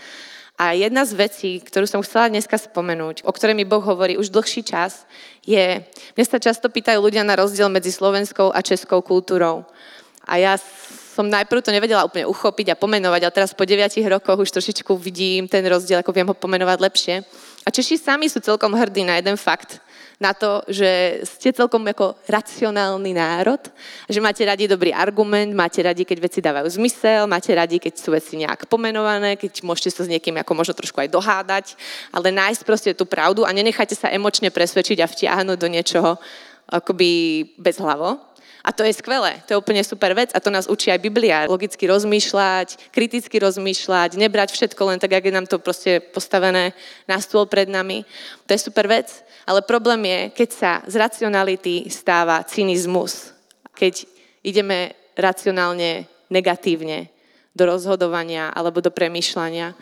A 0.57 0.77
jedna 0.77 1.05
z 1.09 1.17
vecí, 1.17 1.51
ktorú 1.61 1.89
som 1.89 2.05
chcela 2.05 2.33
dneska 2.33 2.57
spomenúť, 2.57 3.25
o 3.25 3.33
ktorej 3.33 3.57
mi 3.57 3.69
Boh 3.69 3.81
hovorí 3.81 4.17
už 4.17 4.33
dlhší 4.33 4.65
čas, 4.65 5.09
je, 5.45 5.85
mne 6.17 6.25
sa 6.25 6.41
často 6.41 6.69
pýtajú 6.69 7.01
ľudia 7.01 7.25
na 7.25 7.37
rozdiel 7.37 7.69
medzi 7.73 7.93
slovenskou 7.93 8.53
a 8.53 8.61
českou 8.61 9.01
kultúrou. 9.01 9.65
A 10.29 10.37
ja 10.37 10.61
som 11.11 11.29
najprv 11.29 11.65
to 11.65 11.73
nevedela 11.73 12.05
úplne 12.05 12.29
uchopiť 12.29 12.73
a 12.73 12.81
pomenovať, 12.81 13.21
ale 13.25 13.37
teraz 13.37 13.53
po 13.57 13.65
9 13.65 13.93
rokoch 14.09 14.41
už 14.41 14.53
trošičku 14.57 14.97
vidím 15.01 15.49
ten 15.49 15.65
rozdiel, 15.65 16.01
ako 16.01 16.13
viem 16.13 16.29
ho 16.29 16.37
pomenovať 16.37 16.79
lepšie. 16.81 17.15
A 17.65 17.69
Češi 17.69 18.01
sami 18.01 18.27
sú 18.33 18.41
celkom 18.41 18.73
hrdí 18.73 19.05
na 19.05 19.21
jeden 19.21 19.37
fakt, 19.37 19.85
na 20.21 20.37
to, 20.37 20.61
že 20.69 21.25
ste 21.25 21.49
celkom 21.49 21.81
ako 21.89 22.13
racionálny 22.29 23.17
národ, 23.17 23.61
že 24.05 24.21
máte 24.21 24.45
radi 24.45 24.69
dobrý 24.69 24.93
argument, 24.93 25.49
máte 25.57 25.81
radi, 25.81 26.05
keď 26.05 26.19
veci 26.21 26.45
dávajú 26.45 26.69
zmysel, 26.77 27.25
máte 27.25 27.49
radi, 27.57 27.81
keď 27.81 27.97
sú 27.97 28.13
veci 28.13 28.37
nejak 28.37 28.69
pomenované, 28.69 29.41
keď 29.41 29.65
môžete 29.65 29.97
sa 29.97 30.05
s 30.05 30.13
niekým 30.13 30.37
ako 30.37 30.53
možno 30.53 30.77
trošku 30.77 31.01
aj 31.01 31.09
dohádať, 31.09 31.67
ale 32.13 32.29
nájsť 32.37 32.63
proste 32.69 32.93
tú 32.93 33.09
pravdu 33.09 33.49
a 33.49 33.51
nenechajte 33.57 33.97
sa 33.97 34.13
emočne 34.13 34.53
presvedčiť 34.53 35.01
a 35.01 35.09
vtiahnuť 35.09 35.57
do 35.57 35.69
niečoho 35.73 36.21
akoby 36.69 37.11
bez 37.57 37.81
hlavo. 37.81 38.21
A 38.61 38.77
to 38.77 38.85
je 38.85 38.93
skvelé, 38.93 39.41
to 39.49 39.57
je 39.57 39.61
úplne 39.61 39.81
super 39.81 40.13
vec 40.13 40.29
a 40.37 40.41
to 40.41 40.53
nás 40.53 40.69
učí 40.69 40.93
aj 40.93 41.01
Biblia. 41.01 41.49
Logicky 41.49 41.89
rozmýšľať, 41.89 42.93
kriticky 42.93 43.41
rozmýšľať, 43.41 44.21
nebrať 44.21 44.53
všetko 44.53 44.83
len 44.85 44.99
tak, 45.01 45.17
ako 45.17 45.27
je 45.27 45.37
nám 45.37 45.49
to 45.49 45.57
proste 45.57 46.13
postavené 46.13 46.77
na 47.09 47.17
stôl 47.25 47.49
pred 47.49 47.73
nami. 47.73 48.05
To 48.45 48.53
je 48.53 48.61
super 48.61 48.85
vec. 48.85 49.09
Ale 49.49 49.65
problém 49.65 50.05
je, 50.05 50.21
keď 50.45 50.49
sa 50.53 50.73
z 50.85 50.95
racionality 51.01 51.89
stáva 51.89 52.45
cynizmus. 52.45 53.33
Keď 53.73 54.05
ideme 54.45 54.93
racionálne 55.17 56.05
negatívne 56.29 57.09
do 57.57 57.65
rozhodovania 57.65 58.53
alebo 58.53 58.85
do 58.85 58.93
premýšľania. 58.93 59.73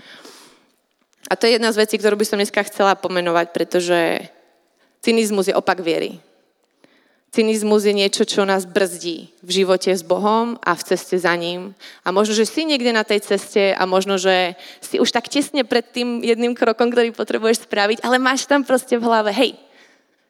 A 1.28 1.34
to 1.36 1.44
je 1.44 1.58
jedna 1.58 1.74
z 1.74 1.84
vecí, 1.84 1.98
ktorú 1.98 2.16
by 2.16 2.26
som 2.26 2.38
dneska 2.40 2.62
chcela 2.64 2.96
pomenovať, 2.96 3.46
pretože 3.52 4.30
cynizmus 5.04 5.50
je 5.50 5.54
opak 5.58 5.82
viery. 5.84 6.22
Cynizmus 7.28 7.84
je 7.84 7.92
niečo, 7.92 8.24
čo 8.24 8.48
nás 8.48 8.64
brzdí 8.64 9.28
v 9.44 9.50
živote 9.52 9.92
s 9.92 10.00
Bohom 10.00 10.56
a 10.64 10.72
v 10.72 10.82
ceste 10.82 11.20
za 11.20 11.36
ním. 11.36 11.76
A 12.00 12.08
možno, 12.08 12.32
že 12.32 12.48
si 12.48 12.64
niekde 12.64 12.88
na 12.88 13.04
tej 13.04 13.20
ceste 13.20 13.76
a 13.76 13.84
možno, 13.84 14.16
že 14.16 14.56
si 14.80 14.96
už 14.96 15.12
tak 15.12 15.28
tesne 15.28 15.60
pred 15.60 15.84
tým 15.84 16.24
jedným 16.24 16.56
krokom, 16.56 16.88
ktorý 16.88 17.12
potrebuješ 17.12 17.68
spraviť, 17.68 18.00
ale 18.00 18.16
máš 18.16 18.48
tam 18.48 18.64
proste 18.64 18.96
v 18.96 19.04
hlave, 19.04 19.28
hej, 19.36 19.60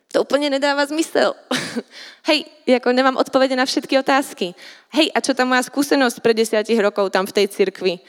To 0.09 0.25
úplne 0.25 0.49
nedáva 0.49 0.89
zmysel. 0.89 1.37
Hej, 2.29 2.49
ako 2.65 2.97
nemám 2.97 3.21
odpovede 3.21 3.53
na 3.53 3.69
všetky 3.69 4.01
otázky. 4.01 4.57
Hej, 4.89 5.13
a 5.13 5.21
čo 5.21 5.37
tam 5.37 5.53
moja 5.53 5.61
skúsenosť 5.61 6.25
pred 6.25 6.33
desiatich 6.33 6.81
rokov 6.81 7.13
tam 7.13 7.29
v 7.29 7.37
tej 7.37 7.47
cirkvi? 7.53 8.01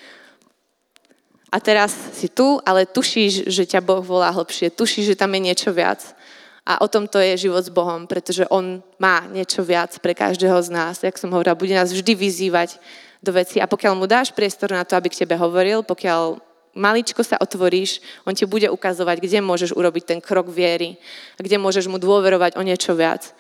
A 1.52 1.60
teraz 1.60 1.92
si 2.16 2.32
tu, 2.32 2.62
ale 2.64 2.88
tušíš, 2.88 3.52
že 3.52 3.68
ťa 3.68 3.84
Boh 3.84 4.00
volá 4.00 4.32
hlbšie. 4.32 4.72
Tušíš, 4.72 5.12
že 5.12 5.20
tam 5.20 5.36
je 5.36 5.52
niečo 5.52 5.76
viac. 5.76 6.00
A 6.70 6.86
o 6.86 6.88
tom 6.88 7.10
to 7.10 7.18
je 7.18 7.50
život 7.50 7.66
s 7.66 7.74
Bohom, 7.74 8.06
pretože 8.06 8.46
On 8.54 8.78
má 9.02 9.26
niečo 9.26 9.66
viac 9.66 9.90
pre 9.98 10.14
každého 10.14 10.62
z 10.62 10.70
nás. 10.70 11.02
Jak 11.02 11.18
som 11.18 11.34
hovorila, 11.34 11.58
bude 11.58 11.74
nás 11.74 11.90
vždy 11.90 12.14
vyzývať 12.14 12.78
do 13.26 13.34
veci. 13.34 13.58
A 13.58 13.66
pokiaľ 13.66 13.98
mu 13.98 14.06
dáš 14.06 14.30
priestor 14.30 14.70
na 14.70 14.86
to, 14.86 14.94
aby 14.94 15.10
k 15.10 15.26
tebe 15.26 15.34
hovoril, 15.34 15.82
pokiaľ 15.82 16.38
maličko 16.78 17.26
sa 17.26 17.42
otvoríš, 17.42 18.06
on 18.22 18.38
ti 18.38 18.46
bude 18.46 18.70
ukazovať, 18.70 19.18
kde 19.18 19.42
môžeš 19.42 19.74
urobiť 19.74 20.04
ten 20.06 20.20
krok 20.22 20.54
viery 20.54 21.02
kde 21.42 21.58
môžeš 21.58 21.90
mu 21.90 21.98
dôverovať 21.98 22.54
o 22.56 22.62
niečo 22.62 22.94
viac. 22.94 23.34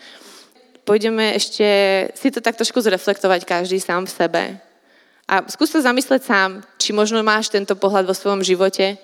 Pôjdeme 0.81 1.37
ešte 1.37 1.67
si 2.17 2.33
to 2.33 2.41
tak 2.41 2.57
trošku 2.57 2.81
zreflektovať 2.81 3.45
každý 3.45 3.77
sám 3.77 4.09
v 4.09 4.15
sebe. 4.15 4.43
A 5.29 5.45
skús 5.45 5.69
sa 5.69 5.85
zamysleť 5.85 6.25
sám, 6.25 6.65
či 6.81 6.89
možno 6.89 7.21
máš 7.21 7.53
tento 7.53 7.77
pohľad 7.77 8.09
vo 8.09 8.17
svojom 8.17 8.41
živote, 8.41 8.97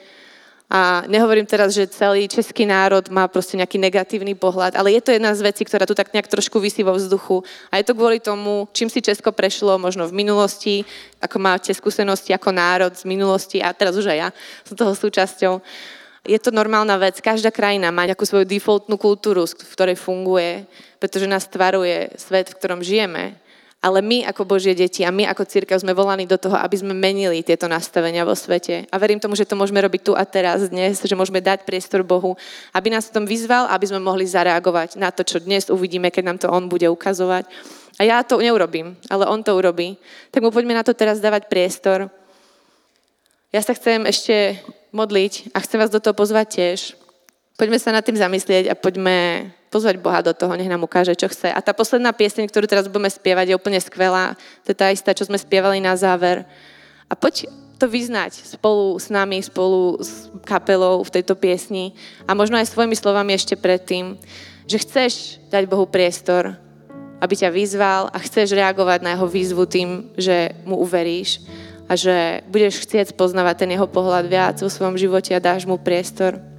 a 0.66 1.06
nehovorím 1.06 1.46
teraz, 1.46 1.78
že 1.78 1.86
celý 1.86 2.26
český 2.26 2.66
národ 2.66 3.06
má 3.14 3.30
proste 3.30 3.54
nejaký 3.54 3.78
negatívny 3.78 4.34
pohľad, 4.34 4.74
ale 4.74 4.98
je 4.98 5.02
to 5.06 5.14
jedna 5.14 5.30
z 5.38 5.46
vecí, 5.46 5.62
ktorá 5.62 5.86
tu 5.86 5.94
tak 5.94 6.10
nejak 6.10 6.26
trošku 6.26 6.58
vysí 6.58 6.82
vo 6.82 6.98
vzduchu. 6.98 7.46
A 7.70 7.78
je 7.78 7.86
to 7.86 7.94
kvôli 7.94 8.18
tomu, 8.18 8.66
čím 8.74 8.90
si 8.90 8.98
Česko 8.98 9.30
prešlo 9.30 9.78
možno 9.78 10.10
v 10.10 10.18
minulosti, 10.26 10.82
ako 11.22 11.38
máte 11.38 11.70
skúsenosti 11.70 12.34
ako 12.34 12.50
národ 12.50 12.98
z 12.98 13.06
minulosti 13.06 13.62
a 13.62 13.70
teraz 13.78 13.94
už 13.94 14.10
aj 14.10 14.18
ja 14.18 14.30
som 14.66 14.74
toho 14.74 14.98
súčasťou. 14.98 15.62
Je 16.26 16.42
to 16.42 16.50
normálna 16.50 16.98
vec. 16.98 17.22
Každá 17.22 17.54
krajina 17.54 17.94
má 17.94 18.10
nejakú 18.10 18.26
svoju 18.26 18.50
defaultnú 18.50 18.98
kultúru, 18.98 19.46
v 19.46 19.74
ktorej 19.78 20.02
funguje, 20.02 20.66
pretože 20.98 21.30
nás 21.30 21.46
tvaruje 21.46 22.10
svet, 22.18 22.50
v 22.50 22.58
ktorom 22.58 22.82
žijeme. 22.82 23.38
Ale 23.86 24.02
my 24.02 24.26
ako 24.26 24.50
Božie 24.50 24.74
deti 24.74 25.06
a 25.06 25.14
my 25.14 25.30
ako 25.30 25.46
církev 25.46 25.78
sme 25.78 25.94
volaní 25.94 26.26
do 26.26 26.42
toho, 26.42 26.58
aby 26.58 26.74
sme 26.74 26.98
menili 26.98 27.46
tieto 27.46 27.70
nastavenia 27.70 28.26
vo 28.26 28.34
svete. 28.34 28.90
A 28.90 28.98
verím 28.98 29.22
tomu, 29.22 29.38
že 29.38 29.46
to 29.46 29.54
môžeme 29.54 29.78
robiť 29.78 30.02
tu 30.02 30.18
a 30.18 30.26
teraz, 30.26 30.74
dnes, 30.74 30.98
že 30.98 31.14
môžeme 31.14 31.38
dať 31.38 31.70
priestor 31.70 32.02
Bohu, 32.02 32.34
aby 32.74 32.90
nás 32.90 33.14
v 33.14 33.22
tom 33.22 33.30
vyzval, 33.30 33.70
aby 33.70 33.86
sme 33.86 34.02
mohli 34.02 34.26
zareagovať 34.26 34.98
na 34.98 35.14
to, 35.14 35.22
čo 35.22 35.38
dnes 35.38 35.70
uvidíme, 35.70 36.10
keď 36.10 36.24
nám 36.26 36.38
to 36.42 36.50
On 36.50 36.66
bude 36.66 36.90
ukazovať. 36.90 37.46
A 38.02 38.10
ja 38.10 38.26
to 38.26 38.42
neurobím, 38.42 38.98
ale 39.06 39.30
On 39.30 39.46
to 39.46 39.54
urobí. 39.54 40.02
Tak 40.34 40.42
mu 40.42 40.50
poďme 40.50 40.74
na 40.74 40.82
to 40.82 40.98
teraz 40.98 41.22
dávať 41.22 41.46
priestor. 41.46 42.10
Ja 43.54 43.62
sa 43.62 43.78
chcem 43.78 44.02
ešte 44.10 44.66
modliť 44.98 45.54
a 45.54 45.62
chcem 45.62 45.78
vás 45.78 45.94
do 45.94 46.02
toho 46.02 46.18
pozvať 46.18 46.48
tiež. 46.58 47.05
Poďme 47.56 47.80
sa 47.80 47.96
nad 47.96 48.04
tým 48.04 48.20
zamyslieť 48.20 48.68
a 48.68 48.76
poďme 48.76 49.48
pozvať 49.72 49.96
Boha 50.04 50.20
do 50.20 50.36
toho, 50.36 50.60
nech 50.60 50.68
nám 50.68 50.84
ukáže, 50.84 51.16
čo 51.16 51.32
chce. 51.32 51.48
A 51.52 51.64
tá 51.64 51.72
posledná 51.72 52.12
pieseň, 52.12 52.52
ktorú 52.52 52.68
teraz 52.68 52.92
budeme 52.92 53.08
spievať, 53.08 53.52
je 53.52 53.60
úplne 53.60 53.80
skvelá. 53.80 54.36
To 54.68 54.76
je 54.76 54.78
tá 54.78 54.92
istá, 54.92 55.16
čo 55.16 55.24
sme 55.24 55.40
spievali 55.40 55.80
na 55.80 55.96
záver. 55.96 56.44
A 57.08 57.16
poď 57.16 57.48
to 57.80 57.88
vyznať 57.88 58.44
spolu 58.44 58.96
s 59.00 59.08
nami, 59.12 59.40
spolu 59.44 60.00
s 60.00 60.32
kapelou 60.48 61.04
v 61.04 61.14
tejto 61.20 61.36
piesni 61.36 61.92
a 62.24 62.32
možno 62.32 62.56
aj 62.56 62.72
svojimi 62.72 62.96
slovami 62.96 63.36
ešte 63.36 63.60
predtým, 63.60 64.16
že 64.68 64.80
chceš 64.80 65.44
dať 65.52 65.68
Bohu 65.68 65.84
priestor, 65.88 66.56
aby 67.20 67.34
ťa 67.36 67.52
vyzval 67.52 68.12
a 68.12 68.18
chceš 68.24 68.56
reagovať 68.56 69.00
na 69.04 69.16
jeho 69.16 69.28
výzvu 69.28 69.64
tým, 69.68 69.90
že 70.16 70.56
mu 70.64 70.80
uveríš 70.80 71.44
a 71.86 72.00
že 72.00 72.48
budeš 72.48 72.88
chcieť 72.88 73.14
poznávať 73.14 73.64
ten 73.64 73.76
jeho 73.76 73.88
pohľad 73.88 74.26
viac 74.28 74.56
vo 74.60 74.72
svojom 74.72 74.96
živote 74.96 75.36
a 75.36 75.44
dáš 75.44 75.68
mu 75.68 75.76
priestor. 75.76 76.55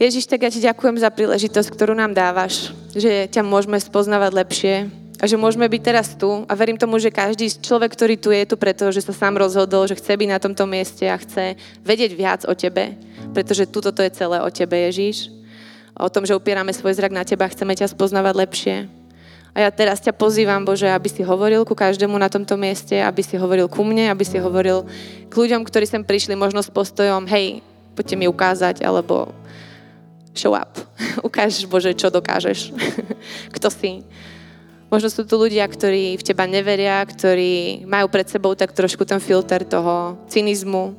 Ježiš, 0.00 0.32
tak 0.32 0.40
ja 0.40 0.48
ti 0.48 0.64
ďakujem 0.64 0.96
za 0.96 1.12
príležitosť, 1.12 1.76
ktorú 1.76 1.92
nám 1.92 2.16
dávaš, 2.16 2.72
že 2.96 3.28
ťa 3.28 3.44
môžeme 3.44 3.76
spoznávať 3.76 4.32
lepšie 4.32 4.74
a 5.20 5.28
že 5.28 5.36
môžeme 5.36 5.68
byť 5.68 5.82
teraz 5.84 6.16
tu 6.16 6.48
a 6.48 6.52
verím 6.56 6.80
tomu, 6.80 6.96
že 6.96 7.12
každý 7.12 7.52
človek, 7.52 7.92
ktorý 7.92 8.16
tu 8.16 8.32
je, 8.32 8.40
je 8.40 8.48
tu 8.48 8.56
preto, 8.56 8.88
že 8.88 9.04
sa 9.04 9.12
sám 9.12 9.36
rozhodol, 9.36 9.84
že 9.84 10.00
chce 10.00 10.16
byť 10.16 10.28
na 10.32 10.40
tomto 10.40 10.64
mieste 10.64 11.04
a 11.04 11.20
chce 11.20 11.52
vedieť 11.84 12.16
viac 12.16 12.40
o 12.48 12.56
tebe, 12.56 12.96
pretože 13.36 13.68
tuto 13.68 13.92
to 13.92 14.00
je 14.00 14.08
celé 14.16 14.40
o 14.40 14.48
tebe, 14.48 14.72
Ježiš. 14.88 15.28
O 15.92 16.08
tom, 16.08 16.24
že 16.24 16.32
upierame 16.32 16.72
svoj 16.72 16.96
zrak 16.96 17.12
na 17.12 17.20
teba, 17.20 17.52
chceme 17.52 17.76
ťa 17.76 17.92
spoznávať 17.92 18.34
lepšie. 18.40 18.88
A 19.52 19.68
ja 19.68 19.68
teraz 19.68 20.00
ťa 20.00 20.16
pozývam, 20.16 20.64
Bože, 20.64 20.88
aby 20.88 21.12
si 21.12 21.20
hovoril 21.20 21.68
ku 21.68 21.76
každému 21.76 22.16
na 22.16 22.32
tomto 22.32 22.56
mieste, 22.56 22.96
aby 22.96 23.20
si 23.20 23.36
hovoril 23.36 23.68
ku 23.68 23.84
mne, 23.84 24.08
aby 24.08 24.24
si 24.24 24.40
hovoril 24.40 24.88
k 25.28 25.34
ľuďom, 25.36 25.60
ktorí 25.60 25.84
sem 25.84 26.00
prišli 26.00 26.32
možno 26.40 26.64
s 26.64 26.72
postojom, 26.72 27.28
hej, 27.28 27.60
poďte 27.92 28.16
mi 28.16 28.24
ukázať, 28.24 28.80
alebo 28.80 29.36
show 30.34 30.54
up. 30.54 30.78
Ukáž, 31.26 31.66
Bože, 31.66 31.94
čo 31.94 32.10
dokážeš. 32.10 32.74
Kto 33.56 33.68
si. 33.70 34.02
Možno 34.90 35.06
sú 35.06 35.22
tu 35.22 35.38
ľudia, 35.38 35.62
ktorí 35.70 36.18
v 36.18 36.26
teba 36.26 36.50
neveria, 36.50 36.98
ktorí 37.06 37.86
majú 37.86 38.10
pred 38.10 38.26
sebou 38.26 38.58
tak 38.58 38.74
trošku 38.74 39.06
ten 39.06 39.22
filter 39.22 39.62
toho 39.62 40.18
cynizmu. 40.26 40.98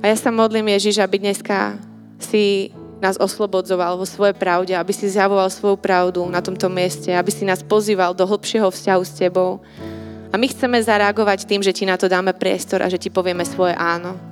A 0.00 0.08
ja 0.08 0.16
sa 0.16 0.32
modlím, 0.32 0.72
Ježiš, 0.72 1.04
aby 1.04 1.20
dneska 1.20 1.76
si 2.16 2.72
nás 3.02 3.20
oslobodzoval 3.20 4.00
vo 4.00 4.08
svojej 4.08 4.32
pravde, 4.32 4.72
aby 4.72 4.94
si 4.94 5.10
zjavoval 5.10 5.52
svoju 5.52 5.76
pravdu 5.76 6.24
na 6.32 6.40
tomto 6.40 6.72
mieste, 6.72 7.12
aby 7.12 7.28
si 7.28 7.44
nás 7.44 7.60
pozýval 7.60 8.16
do 8.16 8.24
hlbšieho 8.24 8.72
vzťahu 8.72 9.02
s 9.04 9.12
tebou. 9.12 9.60
A 10.32 10.40
my 10.40 10.48
chceme 10.48 10.80
zareagovať 10.80 11.44
tým, 11.44 11.60
že 11.60 11.76
ti 11.76 11.84
na 11.84 12.00
to 12.00 12.08
dáme 12.08 12.32
priestor 12.32 12.80
a 12.80 12.88
že 12.88 12.96
ti 12.96 13.12
povieme 13.12 13.44
svoje 13.44 13.76
áno. 13.76 14.31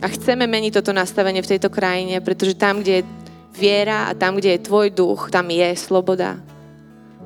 A 0.00 0.08
chceme 0.08 0.48
meniť 0.48 0.80
toto 0.80 0.96
nastavenie 0.96 1.44
v 1.44 1.50
tejto 1.56 1.68
krajine, 1.68 2.24
pretože 2.24 2.56
tam, 2.56 2.80
kde 2.80 3.04
je 3.04 3.08
viera 3.52 4.08
a 4.08 4.16
tam, 4.16 4.40
kde 4.40 4.56
je 4.56 4.64
tvoj 4.64 4.88
duch, 4.88 5.28
tam 5.28 5.52
je 5.52 5.76
sloboda. 5.76 6.40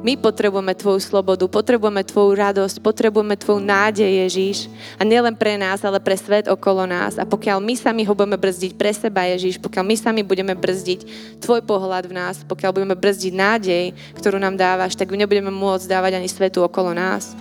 My 0.05 0.21
potrebujeme 0.21 0.77
Tvoju 0.77 1.01
slobodu, 1.01 1.49
potrebujeme 1.49 2.05
Tvoju 2.05 2.37
radosť, 2.37 2.77
potrebujeme 2.85 3.41
Tvoju 3.41 3.57
nádej, 3.63 4.27
Ježíš. 4.27 4.69
A 5.01 5.07
nielen 5.07 5.33
pre 5.33 5.57
nás, 5.57 5.81
ale 5.81 5.97
pre 5.97 6.13
svet 6.13 6.45
okolo 6.45 6.85
nás. 6.85 7.17
A 7.17 7.25
pokiaľ 7.25 7.57
my 7.63 7.73
sami 7.73 8.05
ho 8.05 8.13
budeme 8.13 8.37
brzdiť 8.37 8.77
pre 8.77 8.93
seba, 8.93 9.25
Ježíš, 9.25 9.57
pokiaľ 9.57 9.85
my 9.87 9.97
sami 9.97 10.21
budeme 10.21 10.53
brzdiť 10.53 11.01
Tvoj 11.41 11.65
pohľad 11.65 12.05
v 12.11 12.17
nás, 12.21 12.45
pokiaľ 12.45 12.71
budeme 12.77 12.93
brzdiť 12.99 13.33
nádej, 13.33 13.85
ktorú 14.19 14.37
nám 14.37 14.61
dávaš, 14.61 14.93
tak 14.93 15.09
nebudeme 15.09 15.49
môcť 15.49 15.89
dávať 15.89 16.21
ani 16.21 16.29
svetu 16.29 16.61
okolo 16.61 16.93
nás. 16.93 17.33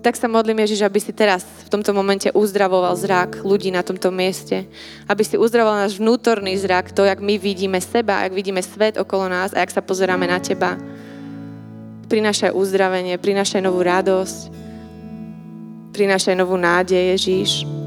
Tak 0.00 0.16
sa 0.16 0.28
modlím, 0.28 0.64
Ježiš, 0.64 0.84
aby 0.84 1.00
si 1.00 1.12
teraz 1.12 1.44
v 1.44 1.68
tomto 1.72 1.92
momente 1.92 2.28
uzdravoval 2.32 2.96
zrak 2.96 3.44
ľudí 3.44 3.72
na 3.72 3.84
tomto 3.84 4.08
mieste. 4.08 4.68
Aby 5.06 5.22
si 5.24 5.36
uzdravoval 5.36 5.86
náš 5.86 6.00
vnútorný 6.00 6.56
zrak, 6.56 6.92
to, 6.92 7.04
jak 7.04 7.20
my 7.20 7.38
vidíme 7.38 7.80
seba, 7.80 8.24
jak 8.24 8.32
vidíme 8.36 8.60
svet 8.64 8.96
okolo 8.96 9.28
nás 9.28 9.52
a 9.52 9.60
jak 9.60 9.70
sa 9.70 9.84
pozeráme 9.84 10.26
na 10.28 10.40
teba. 10.40 10.76
Prinášaj 12.10 12.52
uzdravenie, 12.52 13.14
prinášaj 13.22 13.62
novú 13.62 13.86
radosť, 13.86 14.38
prinášaj 15.94 16.34
novú 16.34 16.58
nádej, 16.58 17.14
Ježiš. 17.14 17.79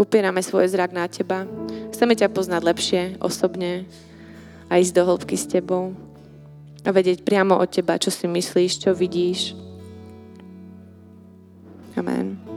Upierame 0.00 0.40
svoj 0.40 0.72
zrak 0.72 0.96
na 0.96 1.04
teba. 1.12 1.44
Chceme 1.92 2.16
ťa 2.16 2.32
poznať 2.32 2.62
lepšie, 2.64 3.02
osobne 3.20 3.84
a 4.72 4.80
ísť 4.80 4.96
do 4.96 5.02
hĺbky 5.04 5.36
s 5.36 5.44
tebou 5.44 5.92
a 6.80 6.88
vedieť 6.88 7.20
priamo 7.20 7.60
od 7.60 7.68
teba, 7.68 8.00
čo 8.00 8.08
si 8.08 8.24
myslíš, 8.24 8.88
čo 8.88 8.96
vidíš. 8.96 9.52
Amen. 12.00 12.49